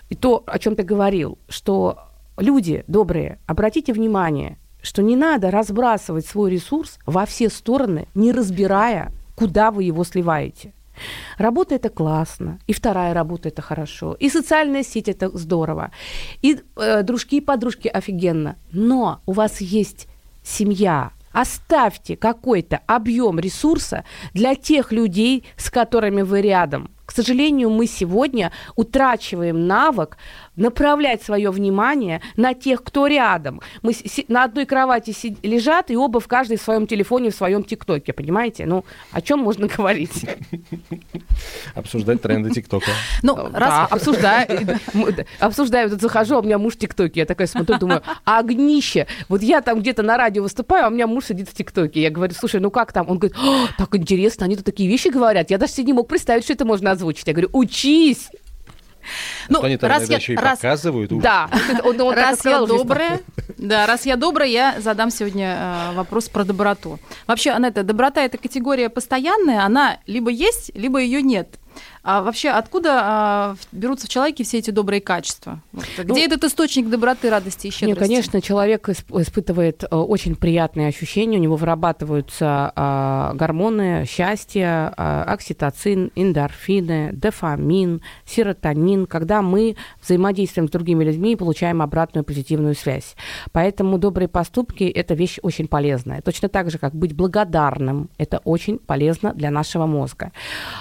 и 0.10 0.15
то, 0.15 0.44
о 0.48 0.58
чем 0.60 0.76
ты 0.76 0.84
говорил, 0.84 1.38
что 1.50 2.00
люди 2.38 2.84
добрые, 2.88 3.39
обратите 3.46 3.94
внимание, 3.94 4.58
что 4.82 5.02
не 5.02 5.15
надо 5.15 5.52
разбрасывать 5.52 6.26
свой 6.26 6.52
ресурс 6.52 6.98
во 7.06 7.26
все 7.26 7.50
стороны, 7.50 8.08
не 8.15 8.32
разбирая, 8.32 9.12
куда 9.36 9.72
вы 9.72 9.84
его 9.84 10.04
сливаете. 10.04 10.74
Работа 11.38 11.76
это 11.76 11.89
классно, 11.89 12.60
и 12.67 12.74
вторая 12.74 13.13
работа 13.13 13.50
это 13.50 13.62
хорошо, 13.62 14.15
и 14.20 14.30
социальная 14.30 14.84
сеть 14.84 15.08
это 15.08 15.36
здорово, 15.36 15.91
и 16.41 16.60
э, 16.76 17.04
дружки 17.04 17.38
и 17.38 17.41
подружки 17.41 17.88
офигенно. 17.88 18.58
Но 18.72 19.22
у 19.26 19.32
вас 19.32 19.62
есть 19.62 20.08
семья. 20.44 21.12
Оставьте 21.32 22.17
какой-то 22.17 22.82
объем 22.88 23.39
ресурса 23.39 24.04
для 24.34 24.54
тех 24.54 24.91
людей, 24.91 25.46
с 25.56 25.70
которыми 25.70 26.24
вы 26.24 26.41
рядом. 26.41 26.91
К 27.06 27.13
сожалению, 27.13 27.70
мы 27.70 27.88
сегодня 27.88 28.52
утрачиваем 28.76 29.65
навык 29.67 30.17
направлять 30.56 31.24
свое 31.24 31.50
внимание 31.50 32.22
на 32.36 32.54
тех, 32.54 32.84
кто 32.84 33.08
рядом. 33.08 33.62
Мы 33.82 33.94
си- 33.94 34.26
на 34.28 34.44
одной 34.44 34.66
кровати 34.66 35.12
си- 35.12 35.38
лежат, 35.44 35.90
и 35.92 35.96
оба 35.96 36.20
в 36.20 36.28
каждой 36.28 36.58
в 36.58 36.62
своем 36.62 36.88
телефоне, 36.88 37.30
в 37.32 37.36
своем 37.36 37.64
ТикТоке, 37.64 38.14
понимаете? 38.14 38.66
Ну, 38.66 38.84
о 39.12 39.22
чем 39.22 39.40
можно 39.40 39.68
говорить? 39.78 40.26
Обсуждать 41.76 42.22
тренды 42.22 42.50
ТикТока. 42.52 42.92
Ну, 43.24 43.36
раз... 43.54 43.92
обсуждаю, 43.92 44.48
обсуждаю, 45.40 45.90
тут 45.90 46.02
захожу, 46.02 46.36
а 46.36 46.40
у 46.40 46.44
меня 46.44 46.58
муж 46.58 46.74
в 46.76 46.78
ТикТоке. 46.78 47.22
Я 47.22 47.26
такая 47.26 47.48
смотрю, 47.48 47.78
думаю, 47.78 48.02
а 48.26 48.40
огнище. 48.40 49.08
Вот 49.30 49.42
я 49.42 49.62
там 49.62 49.80
где-то 49.80 50.04
на 50.04 50.18
радио 50.18 50.44
выступаю, 50.44 50.86
а 50.86 50.88
у 50.90 50.92
меня 50.92 51.08
муж 51.08 51.26
сидит 51.26 51.50
в 51.50 51.54
ТикТоке. 51.54 52.02
Я 52.02 52.10
говорю, 52.10 52.34
слушай, 52.34 52.60
ну 52.60 52.72
как 52.72 52.92
там? 52.94 53.10
Он 53.10 53.18
говорит, 53.18 53.38
«О, 53.38 53.68
так 53.78 53.96
интересно, 53.96 54.46
они 54.46 54.56
тут 54.56 54.66
такие 54.66 54.90
вещи 54.90 55.08
говорят. 55.10 55.50
Я 55.50 55.58
даже 55.58 55.74
себе 55.74 55.88
не 55.88 55.94
мог 55.94 56.08
представить, 56.08 56.44
что 56.44 56.54
это 56.54 56.66
можно 56.66 56.92
озвучить. 56.92 57.28
Я 57.28 57.34
говорю, 57.34 57.50
учись. 57.54 58.30
Ну, 59.50 59.58
Что 59.58 59.68
они 59.68 59.78
там 59.78 59.90
раз 59.90 60.00
иногда 60.00 60.14
я- 60.14 60.20
еще 60.20 60.34
и 60.34 60.36
раз- 60.38 60.60
показывают. 60.60 61.12
Да. 61.22 61.50
Он, 61.84 62.00
он 62.02 62.14
раз 62.14 62.40
сказал 62.40 62.68
я 62.68 62.74
уже, 62.74 62.84
добрая, 62.84 63.20
да, 63.58 63.86
раз 63.86 64.06
я 64.06 64.16
добрая, 64.16 64.48
я 64.50 64.76
задам 64.80 65.10
сегодня 65.12 65.58
э, 65.92 65.96
вопрос 65.96 66.30
про 66.30 66.44
доброту. 66.44 67.00
Вообще, 67.28 67.52
Анетта, 67.52 67.84
доброта 67.84 68.22
это 68.24 68.38
категория 68.38 68.90
постоянная, 68.90 69.64
она 69.64 69.98
либо 70.08 70.30
есть, 70.30 70.72
либо 70.76 71.00
ее 71.00 71.22
нет. 71.22 71.58
А 72.04 72.24
вообще, 72.24 72.50
откуда 72.50 73.00
а, 73.04 73.56
берутся 73.72 74.08
в 74.08 74.10
человеке 74.10 74.44
все 74.44 74.58
эти 74.58 74.72
добрые 74.72 75.02
качества? 75.02 75.62
Вот, 75.72 75.86
где 76.00 76.26
этот 76.26 76.44
источник 76.44 76.90
доброты, 76.90 77.30
радости 77.30 77.68
и 77.68 77.70
Нет, 77.70 77.76
щедрости? 77.76 78.00
конечно, 78.00 78.42
человек 78.42 78.90
исп- 78.90 79.22
испытывает 79.22 79.84
э, 79.84 79.96
очень 79.96 80.36
приятные 80.36 80.88
ощущения, 80.88 81.38
у 81.38 81.42
него 81.42 81.58
вырабатываются 81.58 82.74
а, 82.76 83.34
гормоны 83.36 84.06
счастья, 84.10 84.92
а, 84.98 85.26
окситоцин, 85.26 86.12
эндорфины, 86.16 87.12
дофамин, 87.14 88.02
серотонин, 88.26 89.06
когда 89.06 89.44
мы 89.44 89.76
взаимодействуем 90.02 90.70
с 90.70 90.72
другими 90.72 91.04
людьми 91.04 91.34
и 91.34 91.36
получаем 91.36 91.84
обратную 91.84 92.24
позитивную 92.24 92.74
связь. 92.74 93.16
Поэтому 93.52 94.00
добрые 94.00 94.28
поступки– 94.28 94.84
это 94.86 95.14
вещь 95.14 95.38
очень 95.44 95.68
полезная. 95.68 96.22
Точно 96.22 96.50
так 96.50 96.72
же, 96.72 96.80
как 96.80 96.96
быть 96.96 97.14
благодарным– 97.14 98.10
это 98.18 98.40
очень 98.40 98.80
полезно 98.80 99.34
для 99.34 99.52
нашего 99.52 99.86
мозга. 99.86 100.32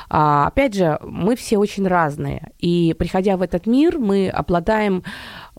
А, 0.08 0.46
опять 0.46 0.74
же, 0.74 0.98
мы 1.10 1.36
все 1.36 1.58
очень 1.58 1.86
разные. 1.86 2.52
И 2.58 2.94
приходя 2.98 3.36
в 3.36 3.42
этот 3.42 3.66
мир, 3.66 3.98
мы 3.98 4.28
обладаем 4.28 5.02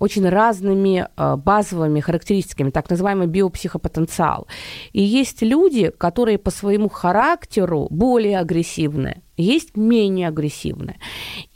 очень 0.02 0.28
разными 0.28 1.08
э, 1.16 1.36
базовыми 1.36 2.00
характеристиками, 2.00 2.72
так 2.72 2.90
называемый 2.90 3.28
биопсихопотенциал. 3.28 4.48
И 4.94 5.02
есть 5.02 5.44
люди, 5.44 5.92
которые 5.98 6.38
по 6.38 6.52
своему 6.52 6.90
характеру 6.90 7.88
более 7.92 8.40
агрессивны, 8.40 9.22
есть 9.42 9.78
менее 9.78 10.28
агрессивные. 10.28 10.98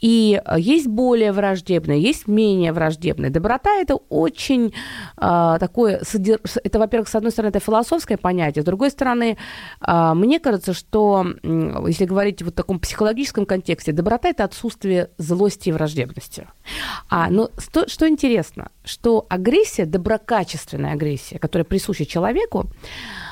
И 0.00 0.40
э, 0.44 0.56
есть 0.58 0.86
более 0.86 1.32
враждебные, 1.32 2.00
есть 2.00 2.28
менее 2.28 2.72
враждебные. 2.72 3.30
Доброта– 3.30 3.70
это 3.80 3.96
очень 3.96 4.72
э, 5.16 5.56
такое, 5.60 6.00
это, 6.64 6.78
во-первых, 6.78 7.08
с 7.08 7.14
одной 7.14 7.32
стороны, 7.32 7.50
это 7.50 7.60
философское 7.60 8.16
понятие, 8.16 8.62
с 8.62 8.64
другой 8.64 8.90
стороны, 8.90 9.36
э, 9.86 10.12
мне 10.14 10.40
кажется, 10.40 10.72
что, 10.72 11.26
если 11.42 12.04
говорить 12.04 12.42
в 12.42 12.46
вот 12.46 12.54
таком 12.54 12.78
психологическом 12.78 13.46
контексте, 13.46 13.92
доброта– 13.92 14.28
это 14.30 14.44
отсутствие 14.44 15.10
злости 15.18 15.68
и 15.68 15.72
враждебности. 15.72 16.48
А, 17.08 17.30
но 17.30 17.50
что, 17.58 17.88
что 17.88 18.08
интересно, 18.08 18.35
что 18.84 19.26
агрессия, 19.28 19.86
доброкачественная 19.86 20.92
агрессия, 20.92 21.38
которая 21.38 21.64
присуща 21.64 22.06
человеку, 22.06 22.70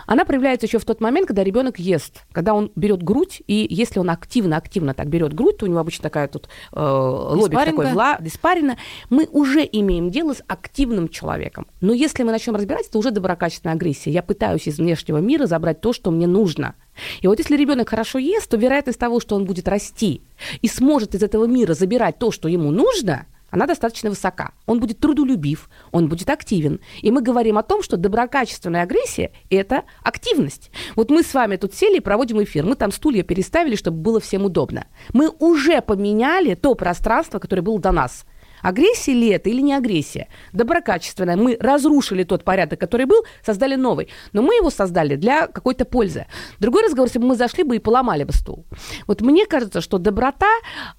она 0.07 0.25
проявляется 0.25 0.67
еще 0.67 0.79
в 0.79 0.85
тот 0.85 1.01
момент, 1.01 1.27
когда 1.27 1.43
ребенок 1.45 1.79
ест, 1.79 2.25
когда 2.33 2.55
он 2.55 2.71
берет 2.77 3.03
грудь, 3.03 3.43
и 3.47 3.67
если 3.69 3.99
он 3.99 4.11
активно-активно 4.11 4.95
так 4.95 5.09
берет 5.09 5.33
грудь, 5.33 5.59
то 5.59 5.67
у 5.67 5.69
него 5.69 5.81
обычно 5.81 6.03
такая 6.03 6.29
тут 6.29 6.49
э, 6.73 6.81
лобик 6.81 7.59
такой 7.59 7.87
вла, 7.87 8.19
диспарина, 8.21 8.77
мы 9.11 9.27
уже 9.31 9.69
имеем 9.71 10.11
дело 10.11 10.35
с 10.35 10.43
активным 10.47 11.09
человеком. 11.09 11.67
Но 11.81 11.93
если 11.93 12.23
мы 12.23 12.33
начнем 12.33 12.55
разбирать, 12.55 12.89
это 12.89 12.99
уже 12.99 13.11
доброкачественная 13.11 13.75
агрессия. 13.75 14.11
Я 14.11 14.23
пытаюсь 14.23 14.67
из 14.67 14.79
внешнего 14.79 15.19
мира 15.19 15.47
забрать 15.47 15.81
то, 15.81 15.93
что 15.93 16.11
мне 16.11 16.27
нужно. 16.27 16.75
И 17.21 17.27
вот 17.27 17.39
если 17.39 17.57
ребенок 17.57 17.89
хорошо 17.89 18.19
ест, 18.19 18.51
то 18.51 18.57
вероятность 18.57 18.99
того, 18.99 19.21
что 19.21 19.37
он 19.37 19.45
будет 19.45 19.69
расти 19.69 20.23
и 20.63 20.69
сможет 20.69 21.15
из 21.15 21.23
этого 21.23 21.47
мира 21.47 21.75
забирать 21.75 22.19
то, 22.19 22.31
что 22.31 22.49
ему 22.49 22.71
нужно– 22.71 23.27
она 23.55 23.69
достаточно 23.69 24.11
высока. 24.11 24.51
Он 24.67 24.81
будет 24.81 24.99
трудолюбив, 24.99 25.71
он 25.93 26.09
будет 26.09 26.29
активен. 26.29 26.81
И 27.03 27.13
мы 27.13 27.23
говорим 27.23 27.57
о 27.57 27.63
том, 27.63 27.85
что 27.85 27.97
доброкачественная 27.97 28.83
агрессия– 28.83 29.31
это 29.49 29.85
активность. 30.03 30.73
Вот 30.97 31.09
мы 31.09 31.23
с 31.23 31.33
вами 31.33 31.55
тут 31.55 31.73
сели 31.73 31.99
и 31.99 32.01
проводим 32.01 32.43
эфир. 32.43 32.65
Мы 32.65 32.75
там 32.75 32.91
стулья 32.91 33.23
переставили, 33.23 33.77
чтобы 33.77 33.99
было 33.99 34.19
всем 34.19 34.45
удобно. 34.45 34.89
Мы 35.13 35.29
уже 35.39 35.81
поменяли 35.83 36.55
то 36.55 36.75
пространство, 36.75 37.39
которое 37.39 37.63
было 37.63 37.79
до 37.79 37.93
нас– 37.93 38.25
Агрессия 38.65 39.13
ли 39.13 39.29
это 39.29 39.51
или 39.51 39.61
не 39.61 39.75
агрессия? 39.75 40.29
Доброкачественная. 40.55 41.37
Мы 41.37 41.59
разрушили 41.61 42.25
тот 42.25 42.45
порядок, 42.45 42.81
который 42.81 43.05
был, 43.05 43.25
создали 43.45 43.75
новый. 43.77 44.09
Но 44.33 44.41
мы 44.41 44.55
его 44.55 44.71
создали 44.71 45.17
для 45.17 45.47
какой-то 45.47 45.85
пользы. 45.85 46.27
Другой 46.61 46.83
разговор, 46.85 47.09
если 47.09 47.19
бы 47.19 47.27
мы 47.27 47.37
зашли 47.37 47.63
бы 47.63 47.77
и 47.77 47.79
поломали 47.79 48.25
бы 48.25 48.33
стул. 48.33 48.65
Вот 49.07 49.21
мне 49.21 49.45
кажется, 49.45 49.83
что 49.83 49.99
доброта 49.99 50.51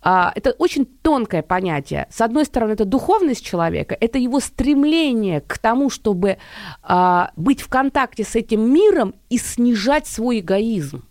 а,– 0.02 0.32
это 0.36 0.52
очень 0.52 0.86
тонкое 0.86 1.42
понятие. 1.42 2.08
С 2.12 2.22
одной 2.22 2.46
стороны, 2.46 2.74
это 2.74 2.86
духовность 2.86 3.44
человека, 3.44 3.98
это 4.00 4.20
его 4.20 4.40
стремление 4.40 5.42
к 5.42 5.58
тому, 5.58 5.90
чтобы 5.90 6.38
а, 6.84 7.32
быть 7.36 7.62
в 7.62 7.68
контакте 7.68 8.24
с 8.24 8.36
этим 8.36 8.72
миром 8.72 9.16
и 9.30 9.40
снижать 9.40 10.06
свой 10.06 10.40
эгоизм. 10.40 11.04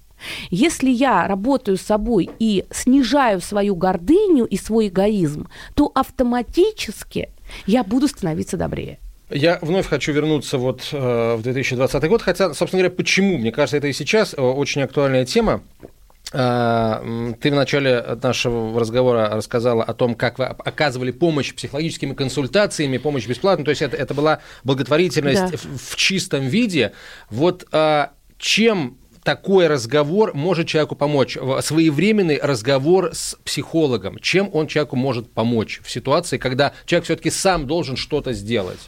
Если 0.51 0.91
я 0.91 1.27
работаю 1.27 1.77
с 1.77 1.83
собой 1.83 2.31
и 2.39 2.65
снижаю 2.71 3.41
свою 3.41 3.77
гордыню 3.77 4.45
и 4.45 4.57
свой 4.57 4.89
эгоизм, 4.89 5.49
то 5.75 5.91
автоматически 5.95 7.31
я 7.67 7.85
буду 7.85 8.09
становиться 8.09 8.57
добрее. 8.57 8.99
Я 9.31 9.59
вновь 9.63 9.87
хочу 9.87 10.13
вернуться 10.13 10.59
вот 10.59 10.89
э, 10.93 11.35
в 11.37 11.43
2020 11.43 12.09
год, 12.09 12.23
хотя, 12.23 12.53
собственно 12.53 12.83
говоря, 12.83 12.95
почему? 12.95 13.39
Мне 13.39 13.53
кажется, 13.53 13.79
это 13.79 13.87
и 13.87 13.93
сейчас 13.93 14.35
э, 14.35 14.41
очень 14.41 14.83
актуальная 14.83 15.25
тема. 15.25 15.63
Э, 16.33 17.33
ты 17.41 17.51
в 17.51 17.55
начале 17.55 18.05
нашего 18.23 18.79
разговора 18.79 19.31
рассказала 19.31 19.83
о 19.83 19.95
том, 19.95 20.15
как 20.15 20.39
вы 20.39 20.45
оказывали 20.45 21.11
помощь 21.11 21.55
психологическими 21.55 22.13
консультациями, 22.13 22.99
помощь 22.99 23.27
бесплатно. 23.27 23.65
То 23.65 23.71
есть 23.71 23.83
это, 23.83 23.97
это 23.97 24.13
была 24.13 24.41
благотворительность 24.63 25.53
да. 25.53 25.57
в, 25.57 25.93
в 25.93 25.97
чистом 25.97 26.47
виде. 26.47 26.93
Вот 27.31 27.67
э, 27.73 28.09
чем 28.39 28.99
такой 29.25 29.67
разговор 29.67 30.33
может 30.35 30.69
человеку 30.69 30.95
помочь? 30.95 31.37
Своевременный 31.61 32.39
разговор 32.41 33.11
с 33.13 33.37
психологом. 33.45 34.19
Чем 34.19 34.51
он 34.53 34.69
человеку 34.69 34.97
может 34.97 35.33
помочь 35.33 35.81
в 35.83 35.91
ситуации, 35.91 36.39
когда 36.39 36.73
человек 36.85 37.05
все-таки 37.07 37.31
сам 37.31 37.67
должен 37.67 37.97
что-то 37.97 38.33
сделать? 38.33 38.79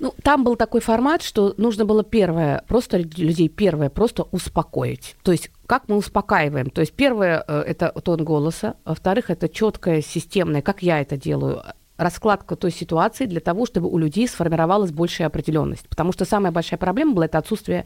Ну, 0.00 0.14
там 0.22 0.44
был 0.44 0.56
такой 0.56 0.80
формат, 0.80 1.22
что 1.22 1.54
нужно 1.56 1.84
было 1.84 2.04
первое, 2.04 2.62
просто 2.68 2.98
людей 2.98 3.48
первое, 3.48 3.88
просто 3.88 4.24
успокоить. 4.30 5.16
То 5.22 5.32
есть 5.32 5.50
как 5.66 5.84
мы 5.88 5.96
успокаиваем? 5.96 6.70
То 6.70 6.80
есть 6.80 6.92
первое 6.94 7.44
э,– 7.46 7.60
это 7.66 7.90
тон 8.02 8.24
голоса, 8.24 8.76
во-вторых, 8.84 9.30
это 9.30 9.48
четкое, 9.48 10.02
системное, 10.02 10.62
как 10.62 10.82
я 10.82 11.00
это 11.00 11.16
делаю, 11.16 11.62
раскладка 11.98 12.56
той 12.56 12.70
ситуации 12.70 13.26
для 13.26 13.40
того, 13.40 13.66
чтобы 13.66 13.88
у 13.88 13.98
людей 13.98 14.26
сформировалась 14.28 14.92
большая 14.92 15.26
определенность. 15.26 15.88
Потому 15.88 16.12
что 16.12 16.24
самая 16.24 16.52
большая 16.52 16.78
проблема 16.78 17.12
была 17.12 17.26
это 17.26 17.38
отсутствие 17.38 17.84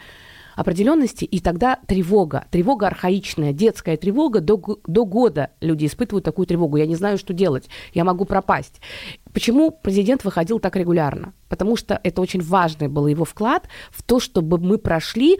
определенности, 0.56 1.24
и 1.24 1.40
тогда 1.40 1.78
тревога, 1.86 2.46
тревога 2.50 2.86
архаичная, 2.86 3.52
детская 3.52 3.96
тревога, 3.96 4.40
до, 4.40 4.60
до 4.86 5.04
года 5.04 5.50
люди 5.60 5.86
испытывают 5.86 6.24
такую 6.24 6.46
тревогу. 6.46 6.76
Я 6.76 6.86
не 6.86 6.96
знаю, 6.96 7.18
что 7.18 7.32
делать, 7.32 7.68
я 7.94 8.04
могу 8.04 8.24
пропасть. 8.24 8.80
Почему 9.32 9.70
президент 9.70 10.24
выходил 10.24 10.58
так 10.58 10.76
регулярно? 10.76 11.32
Потому 11.48 11.76
что 11.76 11.98
это 12.02 12.20
очень 12.20 12.42
важный 12.42 12.88
был 12.88 13.06
его 13.06 13.24
вклад 13.24 13.68
в 13.90 14.02
то, 14.02 14.20
чтобы 14.20 14.58
мы 14.58 14.78
прошли 14.78 15.38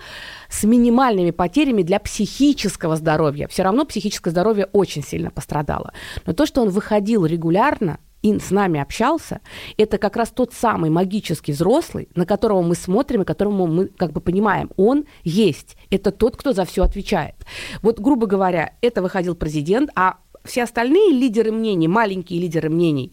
с 0.48 0.64
минимальными 0.64 1.30
потерями 1.30 1.82
для 1.82 1.98
психического 1.98 2.96
здоровья. 2.96 3.48
Все 3.48 3.62
равно 3.62 3.84
психическое 3.84 4.30
здоровье 4.30 4.68
очень 4.72 5.02
сильно 5.02 5.30
пострадало. 5.30 5.92
Но 6.26 6.32
то, 6.32 6.46
что 6.46 6.62
он 6.62 6.70
выходил 6.70 7.26
регулярно, 7.26 7.98
и 8.22 8.38
с 8.38 8.50
нами 8.50 8.80
общался, 8.80 9.40
это 9.76 9.98
как 9.98 10.16
раз 10.16 10.30
тот 10.30 10.52
самый 10.52 10.90
магический 10.90 11.52
взрослый, 11.52 12.08
на 12.14 12.24
которого 12.24 12.62
мы 12.62 12.74
смотрим 12.74 13.22
и 13.22 13.24
которому 13.24 13.66
мы 13.66 13.88
как 13.88 14.12
бы 14.12 14.20
понимаем, 14.20 14.70
он 14.76 15.04
есть. 15.24 15.76
Это 15.90 16.10
тот, 16.12 16.36
кто 16.36 16.52
за 16.52 16.64
все 16.64 16.84
отвечает. 16.84 17.34
Вот, 17.82 17.98
грубо 18.00 18.26
говоря, 18.26 18.74
это 18.80 19.02
выходил 19.02 19.34
президент, 19.34 19.90
а 19.94 20.18
все 20.44 20.64
остальные 20.64 21.12
лидеры 21.12 21.52
мнений, 21.52 21.88
маленькие 21.88 22.40
лидеры 22.40 22.68
мнений, 22.68 23.12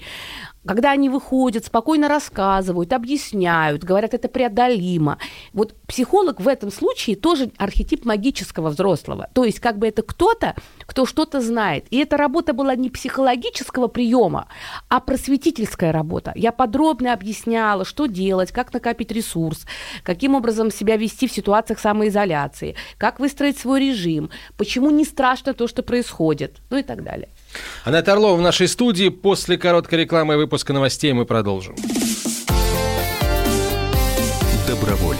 когда 0.65 0.91
они 0.91 1.09
выходят, 1.09 1.65
спокойно 1.65 2.07
рассказывают, 2.07 2.91
объясняют, 2.91 3.83
говорят, 3.83 4.13
это 4.13 4.27
преодолимо. 4.27 5.17
Вот 5.53 5.73
психолог 5.87 6.39
в 6.39 6.47
этом 6.47 6.71
случае 6.71 7.15
тоже 7.15 7.51
архетип 7.57 8.05
магического 8.05 8.69
взрослого. 8.69 9.29
То 9.33 9.45
есть 9.45 9.59
как 9.59 9.77
бы 9.77 9.87
это 9.87 10.01
кто-то, 10.01 10.55
кто 10.81 11.05
что-то 11.05 11.39
знает. 11.41 11.85
И 11.91 11.97
эта 11.97 12.17
работа 12.17 12.53
была 12.53 12.75
не 12.75 12.89
психологического 12.89 13.87
приема, 13.87 14.47
а 14.89 14.99
просветительская 14.99 15.91
работа. 15.91 16.33
Я 16.35 16.51
подробно 16.51 17.13
объясняла, 17.13 17.85
что 17.85 18.07
делать, 18.07 18.51
как 18.51 18.73
накопить 18.73 19.11
ресурс, 19.11 19.65
каким 20.03 20.35
образом 20.35 20.71
себя 20.71 20.97
вести 20.97 21.27
в 21.27 21.31
ситуациях 21.31 21.79
самоизоляции, 21.79 22.75
как 22.97 23.19
выстроить 23.19 23.57
свой 23.57 23.79
режим, 23.79 24.29
почему 24.57 24.89
не 24.91 25.05
страшно 25.05 25.53
то, 25.53 25.67
что 25.67 25.83
происходит, 25.83 26.57
ну 26.69 26.77
и 26.77 26.83
так 26.83 27.03
далее. 27.03 27.29
Анна 27.85 27.99
Орлова 27.99 28.37
в 28.37 28.41
нашей 28.41 28.67
студии. 28.67 29.09
После 29.09 29.57
короткой 29.57 29.99
рекламы 29.99 30.35
и 30.35 30.37
выпуска 30.37 30.73
новостей 30.73 31.13
мы 31.13 31.25
продолжим. 31.25 31.75
Доброволец. 34.67 35.19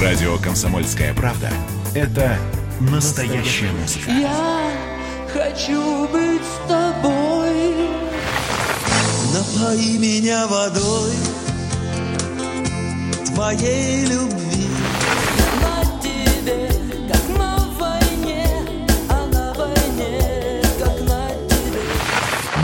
Радио 0.00 0.36
«Комсомольская 0.38 1.14
правда»— 1.14 1.50
это 1.94 2.36
настоящая 2.80 3.70
музыка. 3.72 4.10
Я 4.10 4.70
хочу 5.32 6.08
быть 6.08 6.42
с 6.42 6.68
тобой. 6.68 7.74
Напои 9.32 9.98
меня 9.98 10.46
водой 10.46 11.12
твоей 13.34 14.06
любви. 14.06 14.43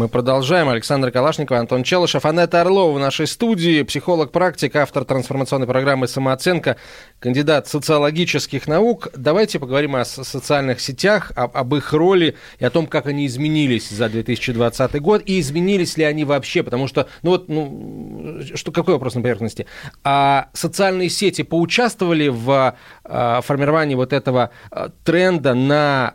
Мы 0.00 0.08
продолжаем. 0.08 0.70
Александр 0.70 1.10
Калашников, 1.10 1.58
Антон 1.58 1.82
Челышев, 1.82 2.24
Анетта 2.24 2.62
Орлова 2.62 2.96
в 2.96 2.98
нашей 2.98 3.26
студии, 3.26 3.82
психолог-практик, 3.82 4.74
автор 4.76 5.04
трансформационной 5.04 5.66
программы 5.66 6.08
«Самооценка», 6.08 6.78
кандидат 7.18 7.68
социологических 7.68 8.66
наук. 8.66 9.08
Давайте 9.14 9.58
поговорим 9.58 9.96
о 9.96 10.06
социальных 10.06 10.80
сетях, 10.80 11.32
об, 11.36 11.54
об 11.54 11.74
их 11.74 11.92
роли 11.92 12.34
и 12.58 12.64
о 12.64 12.70
том, 12.70 12.86
как 12.86 13.08
они 13.08 13.26
изменились 13.26 13.90
за 13.90 14.08
2020 14.08 15.02
год, 15.02 15.22
и 15.26 15.38
изменились 15.38 15.98
ли 15.98 16.04
они 16.04 16.24
вообще, 16.24 16.62
потому 16.62 16.88
что, 16.88 17.06
ну 17.20 17.32
вот, 17.32 17.50
ну, 17.50 18.40
что, 18.54 18.72
какой 18.72 18.94
вопрос 18.94 19.16
на 19.16 19.20
поверхности? 19.20 19.66
А 20.02 20.48
социальные 20.54 21.10
сети 21.10 21.42
поучаствовали 21.42 22.28
в 22.28 22.74
а, 23.04 23.40
формировании 23.42 23.96
вот 23.96 24.14
этого 24.14 24.48
а, 24.70 24.88
тренда 25.04 25.52
на 25.52 26.14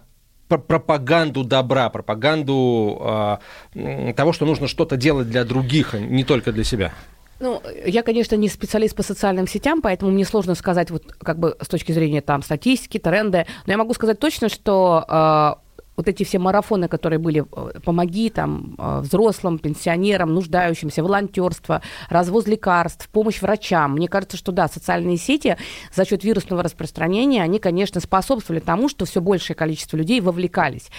пропаганду 0.58 1.44
добра, 1.44 1.89
пропаганду 1.89 3.39
э, 3.74 4.13
того, 4.13 4.34
что 4.34 4.46
нужно 4.46 4.68
что-то 4.68 4.98
делать 4.98 5.30
для 5.30 5.44
других, 5.44 5.94
а 5.94 6.00
не 6.00 6.24
только 6.24 6.52
для 6.52 6.63
себя? 6.63 6.94
Ну, 7.39 7.62
я, 7.86 8.02
конечно, 8.02 8.36
не 8.36 8.48
специалист 8.48 8.96
по 8.96 9.04
социальным 9.04 9.48
сетям, 9.48 9.82
поэтому 9.82 10.12
мне 10.12 10.24
сложно 10.24 10.56
сказать 10.56 10.89
вот 10.89 11.12
как 11.13 11.38
бы 11.38 11.58
с 11.62 11.68
точки 11.68 11.91
зрения 11.91 12.22
там 12.22 12.41
статистики, 12.41 12.98
тренды, 12.98 13.46
но 13.65 13.74
я 13.74 13.78
могу 13.78 13.94
сказать 13.94 14.20
точно, 14.20 14.48
что 14.48 15.04
э, 15.08 15.64
вот 15.96 16.08
эти 16.08 16.24
все 16.24 16.40
марафоны, 16.40 16.88
которые 16.88 17.20
были 17.20 17.46
э, 17.50 17.80
«Помоги» 17.84 18.30
там 18.30 18.76
э, 18.78 19.00
взрослым, 19.02 19.60
пенсионерам, 19.60 20.34
нуждающимся, 20.34 21.04
волонтерство, 21.04 21.82
развоз 22.10 22.48
лекарств, 22.48 23.08
помощь 23.10 23.42
врачам. 23.42 23.94
Мне 23.94 24.08
кажется, 24.08 24.38
что 24.38 24.52
да, 24.52 24.68
социальные 24.68 25.18
сети 25.18 25.58
за 25.94 26.06
счет 26.06 26.24
вирусного 26.24 26.64
распространения, 26.64 27.42
они, 27.42 27.60
конечно, 27.60 28.02
способствовали 28.02 28.60
тому, 28.60 28.90
что 28.90 29.06
все 29.06 29.22
большее 29.22 29.56
количество 29.56 29.98
людей 29.98 30.22
вовлекались. 30.22 30.90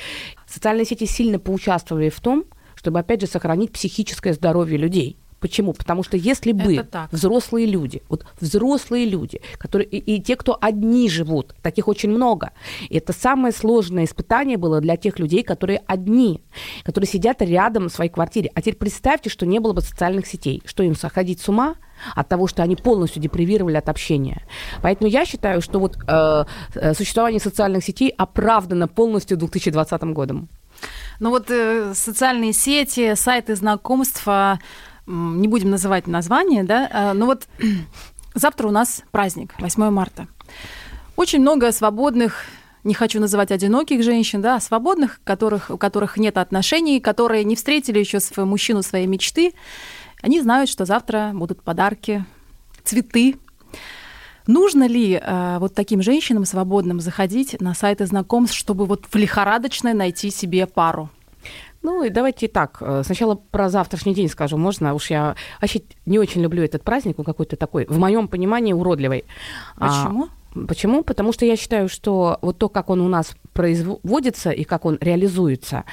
Социальные 0.46 0.86
сети 0.86 1.06
сильно 1.06 1.38
поучаствовали 1.38 2.08
в 2.08 2.20
том, 2.20 2.44
чтобы, 2.74 2.98
опять 2.98 3.20
же, 3.20 3.26
сохранить 3.26 3.72
психическое 3.72 4.32
здоровье 4.32 4.78
людей. 4.78 5.18
Почему? 5.46 5.74
Потому 5.74 6.02
что 6.02 6.16
если 6.16 6.50
бы 6.50 6.84
взрослые 7.12 7.66
люди, 7.66 8.02
вот 8.08 8.26
взрослые 8.40 9.06
люди, 9.06 9.40
которые 9.58 9.86
и, 9.86 10.16
и 10.16 10.20
те, 10.20 10.34
кто 10.34 10.58
одни 10.60 11.08
живут, 11.08 11.54
таких 11.62 11.86
очень 11.86 12.10
много, 12.10 12.50
это 12.90 13.12
самое 13.12 13.54
сложное 13.54 14.06
испытание 14.06 14.56
было 14.56 14.80
для 14.80 14.96
тех 14.96 15.20
людей, 15.20 15.44
которые 15.44 15.82
одни, 15.86 16.42
которые 16.82 17.08
сидят 17.08 17.42
рядом 17.42 17.88
в 17.88 17.92
своей 17.92 18.10
квартире. 18.10 18.50
А 18.54 18.60
теперь 18.60 18.74
представьте, 18.74 19.30
что 19.30 19.46
не 19.46 19.60
было 19.60 19.72
бы 19.72 19.82
социальных 19.82 20.26
сетей, 20.26 20.64
что 20.64 20.82
им 20.82 20.96
сходить 20.96 21.40
с 21.40 21.48
ума? 21.48 21.76
от 22.14 22.28
того, 22.28 22.46
что 22.46 22.62
они 22.62 22.76
полностью 22.76 23.22
депривировали 23.22 23.76
от 23.78 23.88
общения. 23.88 24.42
Поэтому 24.82 25.08
я 25.08 25.24
считаю, 25.24 25.62
что 25.62 25.78
вот 25.78 25.96
э, 26.06 26.44
э 26.74 26.92
существование 26.92 27.40
социальных 27.40 27.84
сетей 27.84 28.12
оправдано 28.18 28.86
полностью 28.86 29.38
2020 29.38 30.02
годом. 30.12 30.50
Ну 31.20 31.30
вот 31.30 31.50
э, 31.50 31.94
социальные 31.94 32.52
сети, 32.52 33.14
сайты 33.14 33.56
знакомства, 33.56 34.58
не 35.06 35.48
будем 35.48 35.70
называть 35.70 36.06
название, 36.06 36.64
да, 36.64 36.88
а, 36.92 37.14
но 37.14 37.26
вот 37.26 37.46
завтра 38.34 38.68
у 38.68 38.70
нас 38.70 39.02
праздник, 39.10 39.54
8 39.58 39.90
марта. 39.90 40.26
Очень 41.16 41.40
много 41.40 41.72
свободных 41.72 42.44
не 42.86 42.94
хочу 42.94 43.20
называть 43.20 43.50
одиноких 43.50 44.02
женщин, 44.02 44.40
да, 44.40 44.56
а 44.56 44.60
свободных, 44.60 45.20
которых, 45.24 45.70
у 45.70 45.76
которых 45.76 46.16
нет 46.18 46.38
отношений, 46.38 47.00
которые 47.00 47.42
не 47.42 47.56
встретили 47.56 47.98
еще 47.98 48.20
своего 48.20 48.48
мужчину 48.48 48.82
своей 48.82 49.06
мечты. 49.06 49.54
Они 50.22 50.40
знают, 50.40 50.70
что 50.70 50.84
завтра 50.84 51.32
будут 51.34 51.62
подарки, 51.62 52.24
цветы. 52.84 53.36
Нужно 54.46 54.86
ли 54.86 55.20
э, 55.20 55.56
вот 55.58 55.74
таким 55.74 56.00
женщинам 56.00 56.44
свободным 56.44 57.00
заходить 57.00 57.60
на 57.60 57.74
сайты 57.74 58.06
знакомств, 58.06 58.56
чтобы 58.56 58.86
вот 58.86 59.06
в 59.10 59.16
лихорадочной 59.16 59.92
найти 59.92 60.30
себе 60.30 60.66
пару? 60.66 61.10
Ну 61.86 62.02
и 62.02 62.10
давайте 62.10 62.48
так, 62.48 62.78
э, 62.80 63.02
сначала 63.04 63.36
про 63.36 63.68
завтрашний 63.68 64.12
день 64.12 64.28
скажу, 64.28 64.56
можно? 64.56 64.92
Уж 64.92 65.10
я 65.10 65.36
вообще 65.60 65.82
не 66.04 66.18
очень 66.18 66.42
люблю 66.42 66.64
этот 66.64 66.82
праздник, 66.82 67.16
он 67.20 67.24
какой-то 67.24 67.54
такой, 67.54 67.86
в 67.86 67.96
моем 67.96 68.26
понимании, 68.26 68.72
уродливый. 68.72 69.24
Почему? 69.76 70.28
А, 70.56 70.66
почему? 70.66 71.04
Потому 71.04 71.32
что 71.32 71.46
я 71.46 71.56
считаю, 71.56 71.88
что 71.88 72.38
вот 72.42 72.58
то, 72.58 72.68
как 72.68 72.90
он 72.90 73.00
у 73.00 73.08
нас 73.08 73.36
производится 73.52 74.50
и 74.50 74.64
как 74.64 74.84
он 74.84 74.98
реализуется, 75.00 75.84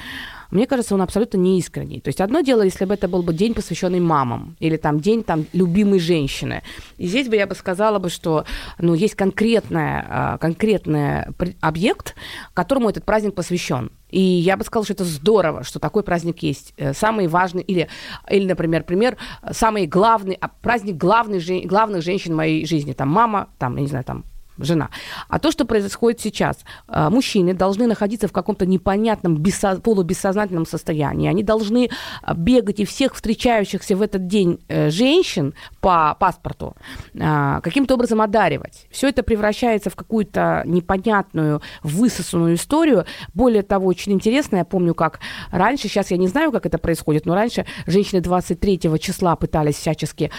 мне 0.54 0.68
кажется, 0.68 0.94
он 0.94 1.02
абсолютно 1.02 1.36
неискренний. 1.36 2.00
То 2.00 2.08
есть 2.08 2.20
одно 2.20 2.40
дело, 2.40 2.62
если 2.62 2.84
бы 2.84 2.94
это 2.94 3.08
был 3.08 3.24
бы 3.24 3.34
день, 3.34 3.54
посвященный 3.54 3.98
мамам, 3.98 4.56
или 4.60 4.76
там 4.76 5.00
день 5.00 5.24
там 5.24 5.46
любимой 5.52 5.98
женщины. 5.98 6.62
И 6.96 7.08
здесь 7.08 7.28
бы 7.28 7.34
я 7.34 7.48
бы 7.48 7.56
сказала 7.56 7.98
бы, 7.98 8.08
что 8.08 8.44
ну, 8.78 8.94
есть 8.94 9.16
конкретный, 9.16 10.00
а, 10.08 10.38
конкретный 10.38 11.24
объект, 11.60 12.14
которому 12.54 12.88
этот 12.88 13.04
праздник 13.04 13.34
посвящен. 13.34 13.90
И 14.10 14.20
я 14.20 14.56
бы 14.56 14.62
сказала, 14.62 14.84
что 14.84 14.94
это 14.94 15.04
здорово, 15.04 15.64
что 15.64 15.80
такой 15.80 16.04
праздник 16.04 16.44
есть. 16.44 16.72
Э, 16.76 16.94
самый 16.94 17.26
важный, 17.26 17.62
или, 17.62 17.88
или 18.30 18.46
например, 18.46 18.84
пример, 18.84 19.16
самый 19.50 19.88
главный, 19.88 20.38
а, 20.40 20.46
праздник 20.46 20.96
главный, 20.96 21.66
главных 21.66 22.02
женщин 22.02 22.34
в 22.34 22.36
моей 22.36 22.64
жизни. 22.64 22.92
Там 22.92 23.08
мама, 23.08 23.48
там, 23.58 23.74
я 23.74 23.82
не 23.82 23.88
знаю, 23.88 24.04
там 24.04 24.24
жена. 24.58 24.90
А 25.28 25.38
то, 25.38 25.50
что 25.50 25.64
происходит 25.64 26.20
сейчас, 26.20 26.58
э, 26.88 27.08
мужчины 27.10 27.54
должны 27.54 27.86
находиться 27.86 28.28
в 28.28 28.32
каком-то 28.32 28.66
непонятном 28.66 29.36
бессо... 29.36 29.80
полубессознательном 29.80 30.66
состоянии. 30.66 31.28
Они 31.28 31.42
должны 31.42 31.88
э, 31.88 32.34
бегать 32.34 32.80
и 32.80 32.84
всех 32.84 33.14
встречающихся 33.14 33.96
в 33.96 34.02
этот 34.02 34.26
день 34.26 34.58
э, 34.68 34.90
женщин 34.90 35.54
по 35.84 36.16
паспорту 36.18 36.74
каким-то 37.12 37.96
образом 37.96 38.22
одаривать. 38.22 38.86
Все 38.90 39.10
это 39.10 39.22
превращается 39.22 39.90
в 39.90 39.96
какую-то 39.96 40.62
непонятную, 40.64 41.60
высосанную 41.82 42.54
историю. 42.54 43.04
Более 43.34 43.62
того, 43.62 43.86
очень 43.86 44.12
интересно, 44.12 44.56
я 44.56 44.64
помню, 44.64 44.94
как 44.94 45.20
раньше, 45.50 45.88
сейчас 45.88 46.10
я 46.10 46.16
не 46.16 46.26
знаю, 46.26 46.52
как 46.52 46.64
это 46.64 46.78
происходит, 46.78 47.26
но 47.26 47.34
раньше 47.34 47.66
женщины 47.86 48.22
23 48.22 48.80
числа 48.98 49.36
пытались 49.36 49.74
всячески 49.74 50.30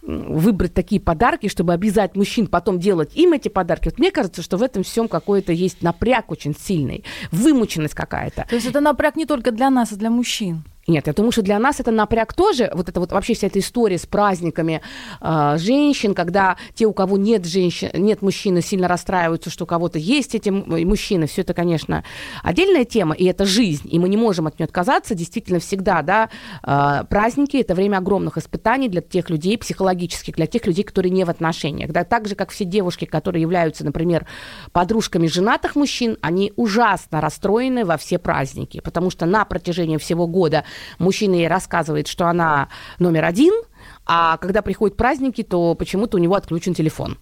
выбрать 0.00 0.74
такие 0.74 1.00
подарки, 1.00 1.48
чтобы 1.48 1.72
обязать 1.72 2.14
мужчин 2.14 2.46
потом 2.46 2.78
делать 2.78 3.16
им 3.16 3.32
эти 3.32 3.48
подарки. 3.48 3.88
Вот 3.88 3.98
мне 3.98 4.12
кажется, 4.12 4.42
что 4.42 4.58
в 4.58 4.62
этом 4.62 4.84
всем 4.84 5.08
какой-то 5.08 5.50
есть 5.50 5.82
напряг 5.82 6.30
очень 6.30 6.54
сильный, 6.54 7.02
вымученность 7.32 7.94
какая-то. 7.94 8.46
То 8.48 8.54
есть 8.54 8.68
это 8.68 8.80
напряг 8.80 9.16
не 9.16 9.26
только 9.26 9.50
для 9.50 9.70
нас, 9.70 9.90
а 9.90 9.96
для 9.96 10.08
мужчин. 10.08 10.62
Нет, 10.86 11.06
я 11.06 11.12
думаю, 11.12 11.30
что 11.30 11.42
для 11.42 11.58
нас 11.58 11.78
это 11.78 11.90
напряг 11.90 12.32
тоже, 12.32 12.70
вот 12.74 12.88
это 12.88 13.00
вот 13.00 13.12
вообще 13.12 13.34
вся 13.34 13.48
эта 13.48 13.58
история 13.58 13.98
с 13.98 14.06
праздниками 14.06 14.80
э, 15.20 15.56
женщин, 15.58 16.14
когда 16.14 16.56
те, 16.74 16.86
у 16.86 16.92
кого 16.94 17.18
нет 17.18 17.44
женщин, 17.44 17.90
нет 17.94 18.22
мужчины, 18.22 18.62
сильно 18.62 18.88
расстраиваются, 18.88 19.50
что 19.50 19.64
у 19.64 19.66
кого-то 19.66 19.98
есть 19.98 20.34
эти 20.34 20.48
мужчины, 20.48 21.26
все 21.26 21.42
это, 21.42 21.52
конечно, 21.52 22.02
отдельная 22.42 22.84
тема, 22.86 23.14
и 23.14 23.26
это 23.26 23.44
жизнь, 23.44 23.88
и 23.92 23.98
мы 23.98 24.08
не 24.08 24.16
можем 24.16 24.46
от 24.46 24.58
нее 24.58 24.64
отказаться, 24.64 25.14
действительно, 25.14 25.60
всегда, 25.60 26.00
да, 26.00 26.30
э, 26.62 27.04
праздники– 27.08 27.56
это 27.58 27.74
время 27.74 27.98
огромных 27.98 28.38
испытаний 28.38 28.88
для 28.88 29.02
тех 29.02 29.28
людей, 29.28 29.58
психологических, 29.58 30.34
для 30.34 30.46
тех 30.46 30.66
людей, 30.66 30.84
которые 30.84 31.12
не 31.12 31.24
в 31.24 31.30
отношениях, 31.30 31.92
да, 31.92 32.04
так 32.04 32.26
же, 32.26 32.34
как 32.34 32.50
все 32.50 32.64
девушки, 32.64 33.04
которые 33.04 33.42
являются, 33.42 33.84
например, 33.84 34.26
подружками 34.72 35.26
женатых 35.26 35.76
мужчин, 35.76 36.16
они 36.22 36.54
ужасно 36.56 37.20
расстроены 37.20 37.84
во 37.84 37.98
все 37.98 38.18
праздники, 38.18 38.80
потому 38.80 39.10
что 39.10 39.26
на 39.26 39.44
протяжении 39.44 39.98
всего 39.98 40.26
года 40.26 40.64
мужчина 40.98 41.34
ей 41.34 41.48
рассказывает, 41.48 42.08
что 42.08 42.26
она 42.26 42.68
номер 42.98 43.24
один– 43.24 43.52
а 44.12 44.38
когда 44.38 44.60
приходят 44.60 44.96
праздники, 44.96 45.44
то 45.44 45.76
почему-то 45.76 46.16
у 46.16 46.20
него 46.20 46.34
отключен 46.34 46.74
телефон. 46.74 47.16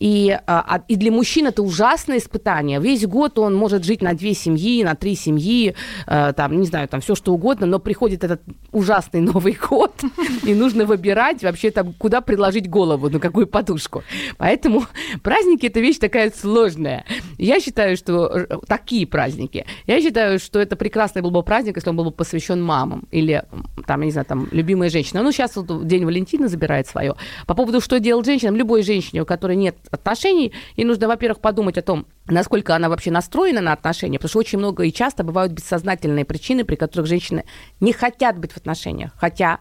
И, 0.00 0.36
а, 0.48 0.64
а, 0.66 0.82
и 0.88 0.96
для 0.96 1.12
мужчин 1.12 1.46
это 1.46 1.62
ужасное 1.62 2.18
испытание. 2.18 2.80
Весь 2.80 3.06
год 3.06 3.38
он 3.38 3.54
может 3.54 3.84
жить 3.84 4.02
на 4.02 4.14
две 4.14 4.34
семьи, 4.34 4.82
на 4.82 4.96
три 4.96 5.14
семьи, 5.14 5.76
э, 6.08 6.32
там, 6.36 6.58
не 6.58 6.66
знаю, 6.66 6.88
там 6.88 7.00
все 7.00 7.14
что 7.14 7.32
угодно, 7.32 7.66
но 7.66 7.78
приходит 7.78 8.24
этот 8.24 8.42
ужасный 8.72 9.20
Новый 9.20 9.52
год, 9.52 9.92
и 10.42 10.54
нужно 10.54 10.86
выбирать 10.86 11.44
вообще 11.44 11.70
там, 11.70 11.92
куда 11.92 12.20
приложить 12.20 12.68
голову, 12.68 13.08
на 13.10 13.20
какую 13.20 13.46
подушку. 13.46 14.02
Поэтому 14.36 14.86
праздники 15.22 15.66
это 15.66 15.78
вещь 15.78 15.98
такая 15.98 16.32
сложная. 16.32 17.04
Я 17.38 17.60
считаю, 17.60 17.96
что 17.96 18.26
э, 18.26 18.58
такие 18.66 19.06
праздники, 19.06 19.66
я 19.86 20.00
считаю, 20.00 20.40
что 20.40 20.58
это 20.58 20.74
прекрасный 20.74 21.22
был 21.22 21.30
бы 21.30 21.44
праздник, 21.44 21.76
если 21.76 21.90
он 21.90 21.96
был 21.96 22.06
бы 22.06 22.10
посвящен 22.10 22.60
мамам 22.60 23.06
или 23.12 23.44
там, 23.86 24.00
я 24.00 24.06
не 24.06 24.10
знаю, 24.10 24.26
там, 24.26 24.48
любимая 24.50 24.90
женщина. 24.90 25.22
Ну, 25.22 25.30
сейчас 25.30 25.54
вот 25.54 25.86
день 25.86 26.04
Валентина 26.04 26.23
Валентина 26.24 26.48
забирает 26.48 26.86
свое. 26.86 27.14
По 27.46 27.54
поводу, 27.54 27.80
что 27.80 28.00
делать 28.00 28.24
женщинам, 28.24 28.56
любой 28.56 28.82
женщине, 28.82 29.22
у 29.22 29.26
которой 29.26 29.56
нет 29.56 29.76
отношений, 29.90 30.52
ей 30.76 30.84
нужно, 30.84 31.06
во-первых, 31.06 31.40
подумать 31.40 31.76
о 31.76 31.82
том, 31.82 32.06
насколько 32.26 32.74
она 32.74 32.88
вообще 32.88 33.10
настроена 33.10 33.60
на 33.60 33.72
отношения, 33.72 34.18
потому 34.18 34.30
что 34.30 34.38
очень 34.38 34.58
много 34.58 34.84
и 34.84 34.92
часто 34.92 35.22
бывают 35.22 35.52
бессознательные 35.52 36.24
причины, 36.24 36.64
при 36.64 36.76
которых 36.76 37.06
женщины 37.06 37.44
не 37.80 37.92
хотят 37.92 38.38
быть 38.38 38.52
в 38.52 38.56
отношениях, 38.56 39.12
хотя 39.16 39.58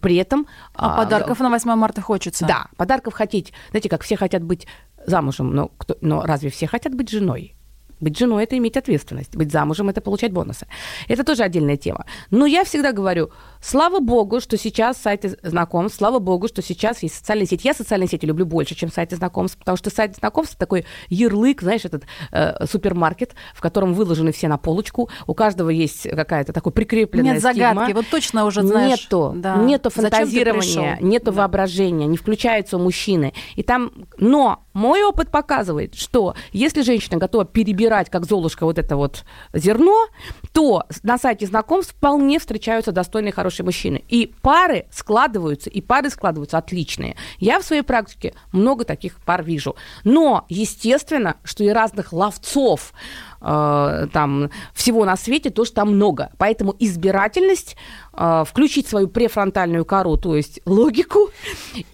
при 0.00 0.16
этом... 0.16 0.46
А, 0.74 0.94
а 0.94 0.96
подарков 0.96 1.40
на 1.40 1.50
8 1.50 1.74
марта 1.74 2.00
хочется. 2.00 2.46
Да, 2.46 2.68
подарков 2.76 3.12
хотеть. 3.12 3.52
Знаете, 3.70 3.90
как 3.90 4.02
все 4.02 4.16
хотят 4.16 4.42
быть 4.42 4.66
замужем, 5.06 5.54
но, 5.54 5.68
кто, 5.68 5.98
но 6.00 6.22
разве 6.22 6.48
все 6.48 6.66
хотят 6.66 6.94
быть 6.94 7.10
женой? 7.10 7.54
Быть 8.00 8.18
женой– 8.18 8.42
это 8.44 8.56
иметь 8.58 8.76
ответственность. 8.76 9.36
Быть 9.36 9.50
замужем– 9.50 9.88
это 9.90 10.00
получать 10.00 10.32
бонусы. 10.32 10.66
Это 11.08 11.24
тоже 11.24 11.42
отдельная 11.42 11.76
тема. 11.76 12.04
Но 12.30 12.46
я 12.46 12.64
всегда 12.64 12.92
говорю, 12.92 13.30
слава 13.60 14.00
богу, 14.00 14.40
что 14.40 14.56
сейчас 14.56 14.98
сайты 14.98 15.36
знакомств, 15.42 15.98
слава 15.98 16.18
богу, 16.18 16.48
что 16.48 16.62
сейчас 16.62 17.02
есть 17.02 17.16
социальные 17.16 17.46
сети. 17.46 17.66
Я 17.66 17.74
социальные 17.74 18.08
сети 18.08 18.26
люблю 18.26 18.46
больше, 18.46 18.74
чем 18.74 18.90
сайты 18.90 19.16
знакомств, 19.16 19.58
потому 19.58 19.76
что 19.76 19.90
сайт 19.90 20.16
знакомств– 20.16 20.56
такой 20.58 20.84
ярлык, 21.08 21.62
знаешь, 21.62 21.84
этот 21.84 22.04
э, 22.32 22.66
супермаркет, 22.66 23.34
в 23.54 23.60
котором 23.60 23.94
выложены 23.94 24.32
все 24.32 24.48
на 24.48 24.58
полочку. 24.58 25.08
У 25.26 25.34
каждого 25.34 25.70
есть 25.70 26.08
какая-то 26.08 26.52
такой 26.52 26.72
прикрепленная 26.72 27.34
Нет 27.34 27.42
стигма. 27.42 27.74
загадки, 27.74 27.92
вот 27.92 28.06
точно 28.10 28.44
уже 28.44 28.62
знаешь. 28.62 29.02
Нету, 29.02 29.32
да. 29.36 29.56
нету 29.56 29.90
фантазирования, 29.90 30.98
нету 31.00 31.26
Да. 31.26 31.32
воображения, 31.32 32.06
не 32.06 32.16
включается 32.16 32.76
у 32.76 32.80
мужчины. 32.80 33.32
И 33.56 33.62
там, 33.62 33.92
но 34.18 34.64
мой 34.78 35.02
опыт 35.02 35.30
показывает, 35.30 35.96
что 35.96 36.36
если 36.52 36.82
женщина 36.82 37.18
готова 37.18 37.44
перебирать, 37.44 38.08
как 38.10 38.24
Золушка, 38.24 38.64
вот 38.64 38.78
это 38.78 38.96
вот 38.96 39.24
зерно, 39.52 40.06
то 40.52 40.84
на 41.02 41.18
сайте 41.18 41.46
знакомств 41.46 41.94
вполне 41.94 42.38
встречаются 42.38 42.92
достойные, 42.92 43.32
хорошие 43.32 43.66
мужчины. 43.66 44.04
И 44.08 44.32
пары 44.40 44.86
складываются, 44.92 45.68
и 45.68 45.80
пары 45.80 46.10
складываются 46.10 46.58
отличные. 46.58 47.16
Я 47.40 47.58
в 47.58 47.64
своей 47.64 47.82
практике 47.82 48.34
много 48.52 48.84
таких 48.84 49.16
пар 49.24 49.42
вижу. 49.42 49.74
Но, 50.04 50.46
естественно, 50.48 51.38
что 51.42 51.64
и 51.64 51.70
разных 51.70 52.12
ловцов, 52.12 52.92
там 53.40 54.50
всего 54.74 55.04
на 55.04 55.16
свете 55.16 55.50
тоже 55.50 55.72
там 55.72 55.94
много. 55.94 56.30
Поэтому 56.38 56.74
избирательность, 56.78 57.76
э, 58.12 58.44
включить 58.46 58.88
свою 58.88 59.08
префронтальную 59.08 59.84
кору, 59.84 60.16
то 60.16 60.36
есть 60.36 60.60
логику, 60.66 61.30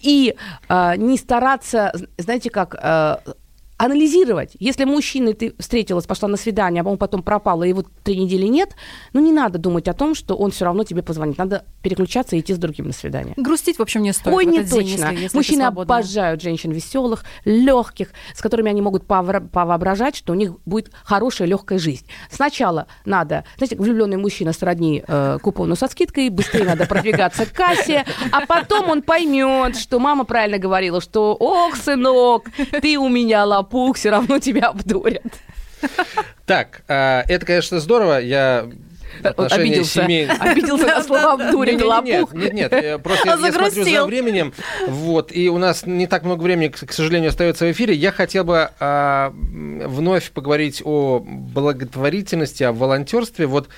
и 0.01 0.35
э, 0.69 0.95
не 0.97 1.17
стараться, 1.17 1.93
знаете, 2.17 2.49
как 2.49 2.75
э, 2.75 3.17
анализировать. 3.77 4.51
Если 4.59 4.85
мужчина, 4.85 5.33
ты 5.33 5.53
встретилась, 5.59 6.05
пошла 6.05 6.29
на 6.29 6.37
свидание, 6.37 6.81
а 6.85 6.89
он 6.89 6.97
потом 6.97 7.21
пропал, 7.23 7.63
и 7.63 7.69
его 7.69 7.83
три 8.03 8.17
недели 8.17 8.45
нет, 8.47 8.75
ну 9.13 9.19
не 9.19 9.31
надо 9.31 9.57
думать 9.59 9.87
о 9.87 9.93
том, 9.93 10.15
что 10.15 10.35
он 10.35 10.51
все 10.51 10.65
равно 10.65 10.83
тебе 10.83 11.03
позвонит. 11.03 11.37
Надо 11.37 11.65
переключаться 11.81 12.35
и 12.35 12.39
идти 12.39 12.53
с 12.53 12.57
другим 12.57 12.87
на 12.87 12.93
свидание. 12.93 13.33
Грустить, 13.37 13.77
в 13.77 13.81
общем, 13.81 14.01
не 14.03 14.13
стоит. 14.13 14.33
Ой, 14.35 14.45
не 14.45 14.59
этот 14.59 14.71
день, 14.71 14.91
точно. 14.91 15.05
если- 15.11 15.23
если 15.23 15.37
Мужчины 15.37 15.63
обожают 15.63 16.41
женщин 16.41 16.71
веселых, 16.71 17.25
легких, 17.43 18.09
с 18.33 18.41
которыми 18.41 18.69
они 18.69 18.81
могут 18.81 19.05
повоображать, 19.05 20.15
что 20.15 20.33
у 20.33 20.35
них 20.35 20.53
будет 20.65 20.91
хорошая 21.03 21.47
легкая 21.47 21.77
жизнь. 21.79 22.05
Сначала 22.29 22.87
надо, 23.05 23.43
знаете, 23.57 23.75
влюбленный 23.75 24.17
мужчина 24.17 24.53
сродни 24.53 25.03
э, 25.05 25.37
купону 25.41 25.75
со 25.75 25.87
скидкой, 25.87 26.29
быстрее 26.29 26.63
надо 26.65 26.85
продвигаться 26.87 27.45
к 27.45 27.51
кассе, 27.51 28.05
а 28.31 28.45
потом 28.45 28.89
он 28.89 29.01
поймет, 29.01 29.77
что 29.77 29.99
мама 29.99 30.23
правильно 30.23 30.57
говорила, 30.57 31.01
что 31.01 31.35
ох, 31.39 31.75
сынок, 31.75 32.49
ты 32.81 32.97
у 32.97 33.09
меня 33.09 33.45
лопух, 33.65 33.97
все 33.97 34.09
равно 34.09 34.39
тебя 34.39 34.67
обдурят. 34.67 35.23
Так, 36.45 36.81
а, 36.87 37.23
это, 37.27 37.45
конечно, 37.45 37.79
здорово. 37.79 38.19
Я 38.19 38.67
в 39.21 39.25
отношении 39.25 39.67
Обиделся. 39.67 40.01
семей- 40.01 40.27
Обиделся 40.27 40.87
на 40.87 41.03
слова 41.03 41.33
обдурить 41.33 41.81
лопух. 41.81 42.33
Нет, 42.33 42.53
нет, 42.53 43.03
просто 43.03 43.27
я, 43.27 43.33
я 43.33 43.51
смотрю 43.53 43.83
за 43.83 44.05
временем, 44.05 44.53
вот, 44.87 45.31
и 45.31 45.49
у 45.49 45.57
нас 45.57 45.85
не 45.85 46.05
так 46.07 46.23
много 46.23 46.43
времени, 46.43 46.67
к, 46.67 46.91
сожалению, 46.91 47.29
остается 47.29 47.65
в 47.65 47.71
эфире. 47.71 47.93
Я 47.93 48.11
хотел 48.11 48.43
бы 48.43 48.69
а, 48.79 49.33
вновь 49.33 50.31
поговорить 50.31 50.81
о 50.83 51.19
благотворительности, 51.19 52.63
о 52.63 52.73
волонтерстве. 52.73 53.45
Вот 53.45 53.69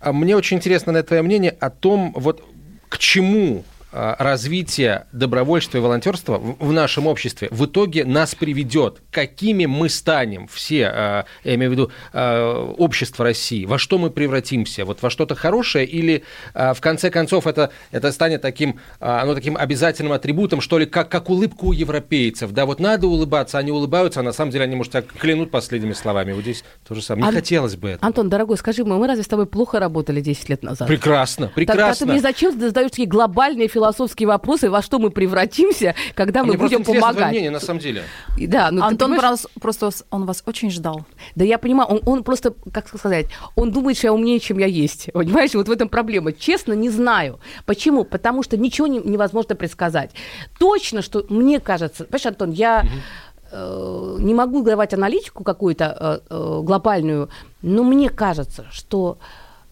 а, 0.00 0.12
мне 0.12 0.36
очень 0.36 0.58
интересно 0.58 0.92
на 0.92 1.02
твое 1.02 1.22
мнение 1.22 1.56
о 1.60 1.70
том, 1.70 2.12
вот 2.16 2.44
к 2.88 2.98
чему 2.98 3.64
а, 3.64 3.73
развитие 3.94 5.06
добровольчества 5.12 5.78
и 5.78 5.80
волонтерства 5.80 6.38
в, 6.38 6.72
нашем 6.72 7.06
обществе 7.06 7.48
в 7.50 7.66
итоге 7.66 8.04
нас 8.04 8.34
приведет, 8.34 9.00
какими 9.10 9.66
мы 9.66 9.88
станем 9.88 10.48
все, 10.48 10.86
а, 10.86 11.24
я 11.44 11.54
имею 11.54 11.70
в 11.70 11.72
виду 11.74 11.92
а, 12.12 12.72
общество 12.76 13.24
России, 13.24 13.64
во 13.64 13.78
что 13.78 13.98
мы 13.98 14.10
превратимся, 14.10 14.84
вот 14.84 15.02
во 15.02 15.10
что-то 15.10 15.34
хорошее 15.34 15.86
или 15.86 16.24
в 16.54 16.76
конце 16.80 17.10
концов 17.10 17.46
это, 17.46 17.70
это 17.90 18.10
станет 18.12 18.42
таким, 18.42 18.80
оно 18.98 19.34
таким 19.34 19.56
обязательным 19.56 20.12
атрибутом, 20.12 20.60
что 20.60 20.78
ли, 20.78 20.86
как, 20.86 21.08
как 21.08 21.30
улыбку 21.30 21.68
у 21.68 21.72
европейцев, 21.72 22.50
да, 22.52 22.66
вот 22.66 22.80
надо 22.80 23.06
улыбаться, 23.06 23.58
они 23.58 23.70
улыбаются, 23.70 24.20
а 24.20 24.22
на 24.22 24.32
самом 24.32 24.50
деле 24.50 24.64
они, 24.64 24.76
может, 24.76 24.92
так 24.92 25.06
клянут 25.06 25.50
последними 25.50 25.92
словами, 25.92 26.32
вот 26.32 26.42
здесь 26.42 26.64
то 26.86 26.94
же 26.94 27.02
самое, 27.02 27.24
не 27.24 27.28
Ан- 27.28 27.34
хотелось 27.34 27.76
бы 27.76 27.90
это. 27.90 28.04
Антон, 28.04 28.28
дорогой, 28.28 28.56
скажи, 28.58 28.84
мы, 28.84 28.98
мы 28.98 29.06
разве 29.06 29.22
с 29.22 29.28
тобой 29.28 29.46
плохо 29.46 29.78
работали 29.78 30.20
10 30.20 30.48
лет 30.48 30.62
назад? 30.62 30.88
Прекрасно, 30.88 31.46
Тогда 31.46 31.54
ты 31.54 31.66
прекрасно. 31.66 32.06
мне 32.06 32.20
зачем 32.20 32.58
задаешь 32.58 32.90
такие 32.90 33.08
глобальные 33.08 33.68
философские 33.84 34.28
вопросы, 34.28 34.70
во 34.70 34.82
что 34.82 34.98
мы 34.98 35.10
превратимся, 35.10 35.94
когда 36.14 36.42
мы 36.42 36.54
Мне 36.54 36.58
будем 36.58 36.84
помогать? 36.84 37.30
мнение, 37.30 37.50
на 37.50 37.60
самом 37.60 37.80
деле. 37.80 38.02
Да, 38.38 38.70
ну, 38.70 38.82
Антон 38.82 39.12
понимаешь, 39.12 39.40
просто 39.60 39.90
он 40.10 40.24
вас 40.24 40.42
очень 40.46 40.70
ждал. 40.70 41.04
Да 41.34 41.44
я 41.44 41.58
понимаю, 41.58 41.88
он, 41.90 42.00
он 42.06 42.24
просто, 42.24 42.54
как 42.72 42.88
сказать, 42.88 43.26
он 43.56 43.72
думает, 43.72 43.98
что 43.98 44.06
я 44.06 44.12
умнее, 44.12 44.40
чем 44.40 44.58
я 44.58 44.66
есть. 44.66 45.10
Понимаешь, 45.12 45.54
вот 45.54 45.68
в 45.68 45.70
этом 45.70 45.88
проблема. 45.88 46.32
Честно, 46.32 46.72
не 46.72 46.90
знаю. 46.90 47.38
Почему? 47.66 48.04
Потому 48.04 48.42
что 48.42 48.56
ничего 48.56 48.86
не- 48.86 49.00
невозможно 49.00 49.54
предсказать. 49.54 50.10
Точно, 50.58 51.02
что 51.02 51.24
мне 51.28 51.60
кажется, 51.60 52.04
понимаешь, 52.04 52.26
Антон, 52.26 52.50
я 52.52 52.84
э, 53.50 54.16
не 54.20 54.34
могу 54.34 54.62
давать 54.62 54.94
аналитику 54.94 55.44
какую-то 55.44 55.84
э, 55.84 56.18
э, 56.30 56.60
глобальную, 56.62 57.28
но 57.62 57.82
мне 57.82 58.08
кажется, 58.08 58.66
что 58.70 59.18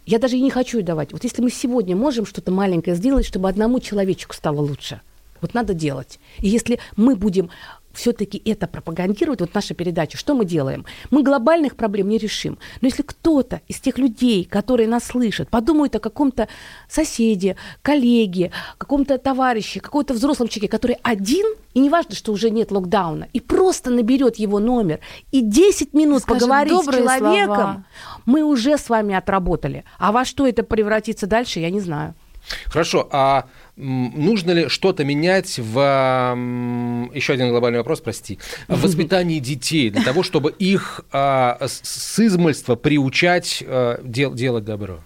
я 0.06 0.18
даже 0.18 0.36
и 0.36 0.40
не 0.40 0.50
хочу 0.50 0.82
давать. 0.82 1.12
Вот 1.12 1.24
если 1.24 1.42
мы 1.42 1.50
сегодня 1.50 1.96
можем 1.96 2.26
что-то 2.26 2.50
маленькое 2.50 2.96
сделать, 2.96 3.26
чтобы 3.26 3.48
одному 3.48 3.80
человечку 3.80 4.34
стало 4.34 4.60
лучше, 4.60 5.00
вот 5.40 5.54
надо 5.54 5.74
делать. 5.74 6.18
И 6.38 6.48
если 6.48 6.78
мы 6.96 7.16
будем 7.16 7.50
все-таки 7.92 8.40
это 8.44 8.66
пропагандировать, 8.66 9.40
вот 9.40 9.54
наша 9.54 9.74
передача, 9.74 10.16
что 10.16 10.34
мы 10.34 10.44
делаем? 10.44 10.84
Мы 11.10 11.22
глобальных 11.22 11.76
проблем 11.76 12.08
не 12.08 12.18
решим. 12.18 12.58
Но 12.80 12.88
если 12.88 13.02
кто-то 13.02 13.60
из 13.68 13.80
тех 13.80 13.98
людей, 13.98 14.44
которые 14.44 14.88
нас 14.88 15.04
слышат, 15.04 15.48
подумает 15.48 15.94
о 15.96 16.00
каком-то 16.00 16.48
соседе, 16.88 17.56
коллеге, 17.82 18.50
каком-то 18.78 19.18
товарище, 19.18 19.80
каком-то 19.80 20.14
взрослом 20.14 20.48
человеке, 20.48 20.70
который 20.70 20.96
один, 21.02 21.46
и 21.74 21.80
не 21.80 21.88
важно, 21.90 22.14
что 22.14 22.32
уже 22.32 22.50
нет 22.50 22.70
локдауна, 22.70 23.28
и 23.32 23.40
просто 23.40 23.90
наберет 23.90 24.36
его 24.36 24.58
номер, 24.58 25.00
и 25.30 25.40
10 25.40 25.94
минут 25.94 26.22
Скажет 26.22 26.40
поговорить 26.40 26.82
с 26.82 26.94
человеком, 26.94 27.56
слова. 27.56 27.84
мы 28.26 28.42
уже 28.42 28.78
с 28.78 28.88
вами 28.88 29.14
отработали. 29.14 29.84
А 29.98 30.12
во 30.12 30.24
что 30.24 30.46
это 30.46 30.62
превратится 30.62 31.26
дальше, 31.26 31.60
я 31.60 31.70
не 31.70 31.80
знаю. 31.80 32.14
Хорошо, 32.66 33.08
а 33.12 33.46
нужно 33.76 34.50
ли 34.52 34.68
что-то 34.68 35.04
менять 35.04 35.58
в... 35.58 37.10
Еще 37.14 37.32
один 37.32 37.48
глобальный 37.50 37.78
вопрос, 37.78 38.00
прости. 38.00 38.38
В 38.68 38.82
воспитании 38.82 39.38
детей, 39.38 39.90
для 39.90 40.02
того, 40.02 40.22
чтобы 40.22 40.50
их 40.50 41.04
а, 41.12 41.58
с 41.60 42.18
измольства 42.18 42.76
приучать 42.76 43.62
а, 43.66 44.00
дел- 44.02 44.34
делать 44.34 44.64
добро? 44.64 45.00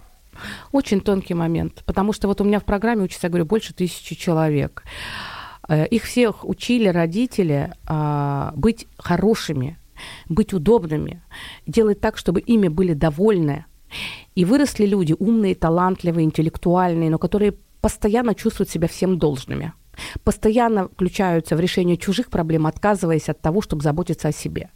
Очень 0.73 1.01
тонкий 1.01 1.35
момент, 1.35 1.83
потому 1.87 2.13
что 2.13 2.29
вот 2.29 2.41
у 2.41 2.45
меня 2.45 2.61
в 2.61 2.65
программе 2.65 3.05
учатся, 3.05 3.27
я 3.27 3.31
говорю, 3.31 3.47
больше 3.47 3.73
тысячи 3.73 4.15
человек. 4.15 4.83
Э, 5.69 5.87
Их 5.87 6.05
всех 6.05 6.45
учили 6.45 6.89
родители 6.89 7.73
а, 7.87 8.53
быть 8.55 8.87
хорошими, 8.99 9.79
быть 10.29 10.53
удобными, 10.53 11.23
делать 11.67 12.01
так, 12.01 12.19
чтобы 12.19 12.41
ими 12.41 12.69
были 12.69 12.93
довольны. 12.93 13.65
И 14.35 14.45
выросли 14.45 14.85
люди 14.85 15.15
умные, 15.19 15.55
талантливые, 15.55 16.25
интеллектуальные, 16.25 17.09
но 17.09 17.19
которые 17.19 17.55
постоянно 17.87 18.35
чувствуют 18.35 18.68
себя 18.68 18.88
всем 18.88 19.16
должными. 19.16 19.72
Постоянно 20.25 20.88
включаются 20.88 21.55
в 21.55 21.61
решение 21.61 21.96
чужих 21.96 22.31
проблем, 22.31 22.66
отказываясь 22.66 23.29
от 23.29 23.40
того, 23.40 23.62
чтобы 23.62 23.83
заботиться 23.83 24.27
о 24.27 24.33
себе. 24.33 24.70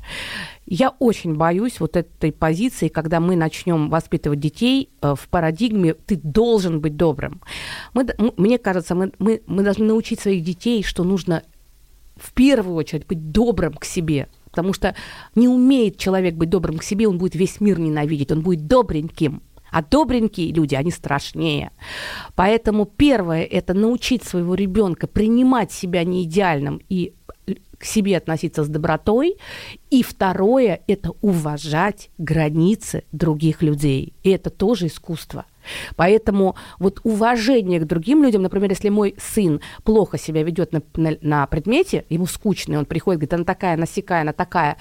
Я 0.64 0.90
очень 1.00 1.34
боюсь 1.34 1.80
вот 1.80 1.96
этой 1.96 2.30
позиции, 2.30 2.86
когда 2.86 3.18
мы 3.18 3.34
начнем 3.34 3.90
воспитывать 3.90 4.38
детей 4.38 4.90
э, 5.02 5.16
в 5.18 5.28
парадигме 5.28 5.94
«ты 5.94 6.20
должен 6.22 6.80
быть 6.80 6.96
добрым». 6.96 7.40
Мы 7.94 8.06
мне 8.36 8.58
кажется, 8.58 8.94
мы, 8.94 9.10
мы, 9.18 9.42
мы 9.48 9.64
должны 9.64 9.86
научить 9.86 10.20
своих 10.20 10.44
детей, 10.44 10.84
что 10.84 11.02
нужно 11.02 11.42
в 12.14 12.32
первую 12.32 12.76
очередь 12.76 13.08
быть 13.08 13.32
добрым 13.32 13.74
к 13.74 13.84
себе. 13.84 14.28
Потому 14.50 14.72
что 14.72 14.94
не 15.34 15.48
умеет 15.48 15.96
человек 15.96 16.34
быть 16.36 16.48
добрым 16.48 16.78
к 16.78 16.84
себе, 16.84 17.08
он 17.08 17.18
будет 17.18 17.34
весь 17.34 17.60
мир 17.60 17.80
ненавидеть, 17.80 18.30
он 18.30 18.42
будет 18.42 18.68
добреньким. 18.68 19.42
А 19.70 19.83
добренькие 19.83 20.52
люди, 20.52 20.74
они 20.74 20.90
страшнее. 20.90 21.72
Поэтому 22.35 22.85
первое– 22.85 23.44
это 23.50 23.74
научить 23.74 24.24
своего 24.24 24.54
ребенка 24.54 25.06
принимать 25.06 25.72
себя 25.72 26.04
неидеальным 26.04 26.80
и 26.88 27.14
к 27.78 27.85
себе 27.85 28.18
относиться 28.18 28.62
с 28.62 28.68
добротой. 28.68 29.37
И 29.90 30.02
второе– 30.02 30.80
это 30.87 31.12
уважать 31.22 32.11
границы 32.18 33.04
других 33.11 33.62
людей. 33.62 34.12
И 34.22 34.30
это 34.30 34.50
тоже 34.50 34.87
искусство. 34.87 35.46
Поэтому 35.96 36.56
вот 36.78 37.00
уважение 37.04 37.80
к 37.80 37.87
другим 37.87 38.22
людям, 38.22 38.42
например, 38.42 38.70
если 38.70 38.88
мой 38.88 39.14
сын 39.18 39.61
плохо 39.85 40.18
себя 40.18 40.42
ведет 40.42 40.72
на, 40.72 40.83
на, 40.96 41.16
на 41.20 41.46
предмете, 41.46 42.04
ему 42.09 42.26
скучно, 42.26 42.78
он 42.78 42.85
приходит, 42.85 43.20
говорит, 43.20 43.35
она 43.35 43.44
такая, 43.44 43.74
она 43.74 43.87
сякая, 43.87 44.22
она 44.22 44.33
такая, 44.33 44.76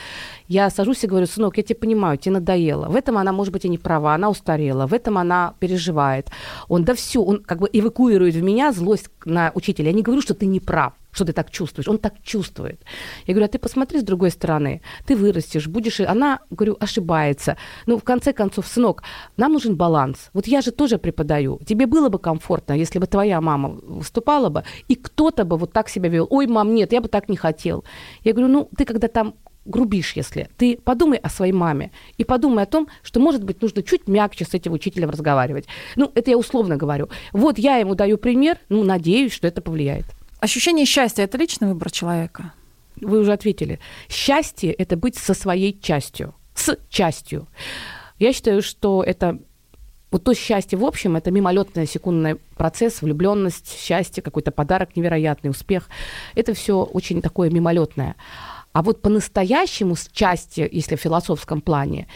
я 0.48 0.70
сажусь 0.70 1.04
и 1.04 1.08
говорю, 1.08 1.26
сынок, 1.26 1.58
я 1.58 1.64
тебя 1.64 1.80
понимаю, 1.80 2.18
тебе 2.18 2.34
надоело. 2.34 2.88
В 2.90 2.96
этом 2.96 3.18
она, 3.18 3.32
может 3.32 3.54
быть, 3.54 3.66
и 3.66 3.70
не 3.70 3.78
права, 3.78 4.14
она 4.14 4.30
устарела, 4.30 4.88
в 4.88 4.94
этом 4.94 5.18
она 5.18 5.54
переживает. 5.60 6.30
Он, 6.68 6.84
да 6.84 6.94
все, 6.94 7.22
он 7.22 7.44
как 7.44 7.60
бы 7.60 7.70
эвакуирует 7.72 8.36
в 8.36 8.44
меня 8.44 8.72
злость 8.72 9.10
на 9.26 9.52
учителя. 9.56 9.88
Я 9.88 9.94
не 9.94 10.02
говорю, 10.02 10.22
что 10.22 10.34
ты 10.34 10.46
не 10.46 10.60
прав. 10.60 10.94
Что 11.12 11.26
ты 11.26 11.34
так 11.34 11.52
чувствуешь. 11.52 11.88
Он 11.88 11.98
так 11.98 12.14
чувствует. 12.24 12.82
Я 13.26 13.34
говорю, 13.34 13.46
а 13.46 13.50
ты 13.50 13.60
посмотри 13.60 14.00
с 14.00 14.04
другой 14.04 14.32
стороны. 14.32 14.82
Ты 15.06 15.16
вырастешь, 15.16 15.68
будешь... 15.68 16.00
Она, 16.00 16.40
говорю, 16.50 16.78
ошибается. 16.80 17.58
Ну, 17.86 17.98
в 17.98 18.04
конце 18.04 18.34
концов, 18.34 18.68
сынок, 18.68 19.04
нам 19.38 19.54
нужен 19.54 19.76
баланс. 19.76 20.30
Вот 20.34 20.48
я 20.48 20.62
же 20.62 20.72
тоже 20.72 20.98
преподаю. 20.98 21.60
Тебе 21.66 21.86
было 21.88 22.10
бы 22.10 22.20
комфортно, 22.20 22.74
если 22.74 23.00
бы 23.00 23.08
твоя 23.08 23.42
мама 23.42 23.70
выступала 23.70 24.50
бы, 24.50 24.64
и 24.88 24.96
кто-то 24.96 25.46
бы 25.46 25.58
вот 25.58 25.74
так 25.74 25.90
себя 25.90 26.10
вел. 26.10 26.28
Ой, 26.30 26.48
мам, 26.48 26.74
нет, 26.74 26.94
я 26.94 27.02
бы 27.02 27.08
так 27.08 27.30
не 27.30 27.38
хотел. 27.38 27.84
Я 28.24 28.34
говорю, 28.34 28.52
ну, 28.52 28.70
ты 28.78 28.86
когда 28.86 29.08
там 29.08 29.34
грубишь, 29.66 30.14
если. 30.16 30.50
Ты 30.58 30.78
подумай 30.84 31.18
о 31.18 31.30
своей 31.30 31.54
маме 31.54 31.92
и 32.18 32.24
подумай 32.24 32.64
о 32.64 32.68
том, 32.68 32.88
что, 33.04 33.20
может 33.20 33.44
быть, 33.44 33.62
нужно 33.62 33.84
чуть 33.84 34.08
мягче 34.08 34.46
с 34.46 34.54
этим 34.54 34.74
учителем 34.74 35.10
разговаривать. 35.10 35.68
Ну, 35.96 36.12
это 36.16 36.32
я 36.32 36.38
условно 36.38 36.78
говорю. 36.78 37.10
Вот 37.34 37.58
я 37.58 37.78
ему 37.78 37.96
даю 37.96 38.18
пример, 38.18 38.58
ну, 38.70 38.84
надеюсь, 38.84 39.34
что 39.34 39.48
это 39.48 39.62
повлияет. 39.62 40.06
Ощущение 40.40 40.86
счастья– 40.86 41.24
это 41.24 41.38
личный 41.38 41.68
выбор 41.68 41.92
человека? 41.92 42.54
Вы 42.96 43.20
уже 43.20 43.34
ответили. 43.34 43.80
Счастье– 44.08 44.72
это 44.78 44.96
быть 44.96 45.18
со 45.18 45.34
своей 45.34 45.78
частью. 45.78 46.34
С 46.56 46.78
частью. 46.90 47.48
Я 48.20 48.32
считаю, 48.32 48.62
что 48.62 49.04
это 49.04 49.40
вот 50.12 50.24
то 50.24 50.34
счастье 50.34 50.78
в 50.78 50.86
общем, 50.86 51.16
это 51.18 51.30
мимолетный 51.30 51.86
секундный 51.86 52.36
процесс, 52.58 53.02
влюбленность, 53.02 53.80
счастье, 53.80 54.24
какой-то 54.24 54.52
подарок 54.52 54.96
невероятный, 54.96 55.52
успех. 55.52 55.88
Это 56.36 56.54
все 56.54 56.84
очень 56.84 57.22
такое 57.22 57.50
мимолетное. 57.50 58.16
А 58.72 58.82
вот 58.82 59.02
по-настоящему 59.02 59.96
счастье, 59.96 60.68
если 60.72 60.96
в 60.96 61.02
философском 61.02 61.62
плане, 61.62 62.08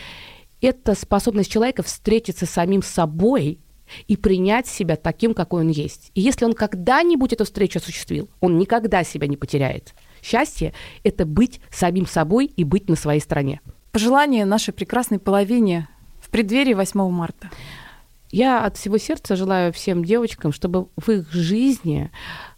это 0.61 0.95
способность 0.95 1.51
человека 1.51 1.83
встретиться 1.83 2.45
с 2.45 2.51
самим 2.51 2.81
собой 2.81 3.59
и 4.07 4.17
принять 4.17 4.67
себя 4.67 4.95
таким, 4.95 5.33
какой 5.33 5.61
он 5.61 5.69
есть. 5.69 6.11
И 6.15 6.21
если 6.21 6.45
он 6.45 6.53
когда-нибудь 6.53 7.33
эту 7.33 7.45
встречу 7.45 7.79
осуществил, 7.79 8.29
он 8.39 8.57
никогда 8.57 9.03
себя 9.03 9.27
не 9.27 9.37
потеряет. 9.37 9.93
Счастье– 10.21 10.73
это 11.03 11.25
быть 11.25 11.59
самим 11.69 12.05
собой 12.05 12.45
и 12.45 12.63
быть 12.63 12.89
на 12.89 12.95
своей 12.95 13.19
стороне. 13.19 13.61
Пожелание 13.91 14.45
нашей 14.45 14.73
прекрасной 14.73 15.19
половине 15.19 15.87
в 16.19 16.29
преддверии 16.29 16.73
8 16.73 17.09
марта. 17.09 17.49
Я 18.31 18.65
от 18.65 18.77
всего 18.77 18.97
сердца 18.97 19.35
желаю 19.35 19.71
всем 19.71 20.03
девочкам, 20.03 20.51
чтобы 20.51 20.87
в 20.95 21.07
их 21.09 21.31
жизни 21.31 22.09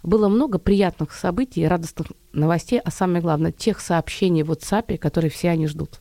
было 0.04 0.30
много 0.30 0.58
приятных 0.58 1.12
событий, 1.12 1.68
радостных 1.68 2.08
новостей, 2.32 2.80
а 2.80 2.92
самое 2.92 3.22
главное, 3.22 3.52
тех 3.52 3.82
сообщений 3.82 4.44
в 4.44 4.52
WhatsApp, 4.52 4.98
которые 4.98 5.30
все 5.30 5.50
они 5.50 5.68
ждут. 5.68 6.00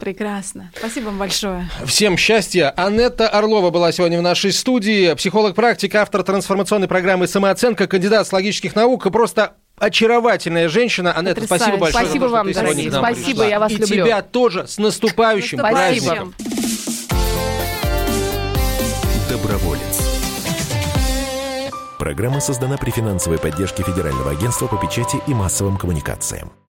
Прекрасно. 0.00 0.72
Спасибо 0.76 1.06
вам 1.06 1.18
большое. 1.18 1.68
Всем 1.84 2.16
счастья. 2.16 2.70
Анетта 2.76 3.28
Орлова 3.28 3.70
была 3.70 3.92
сегодня 3.92 4.18
в 4.18 4.22
нашей 4.22 4.52
студии. 4.52 5.12
Психолог-практик, 5.14 5.94
автор 5.94 6.22
трансформационной 6.22 6.88
программы 6.88 7.26
«Самооценка», 7.28 7.86
кандидат 7.86 8.26
с 8.26 8.32
логических 8.32 8.74
наук. 8.74 9.10
Просто 9.12 9.54
очаровательная 9.78 10.68
женщина. 10.68 11.12
Анетта, 11.12 11.42
Потрясающе. 11.42 11.64
спасибо 11.64 11.78
большое. 11.80 12.04
Спасибо 12.04 12.28
за 12.28 12.28
то, 12.28 12.28
что 12.28 12.36
вам, 12.36 12.46
ты 12.46 12.52
сегодня 12.54 12.66
дорогие. 12.74 12.90
к 12.90 12.92
нам 12.94 13.04
Спасибо, 13.04 13.26
пришла. 13.30 13.46
я 13.46 13.60
вас 13.60 13.72
И 13.72 13.76
люблю. 13.76 14.04
тебя 14.06 14.22
тоже 14.22 14.66
с 14.66 14.78
наступающим 14.78 15.58
Наступающим. 15.58 16.04
праздником. 16.06 16.34
Доброволец. 19.28 19.80
Программа 21.98 22.40
создана 22.40 22.78
при 22.78 22.90
финансовой 22.90 23.38
поддержке 23.38 23.82
Федерального 23.82 24.30
агентства 24.30 24.66
по 24.66 24.76
печати 24.76 25.18
и 25.26 25.34
массовым 25.34 25.76
коммуникациям. 25.76 26.50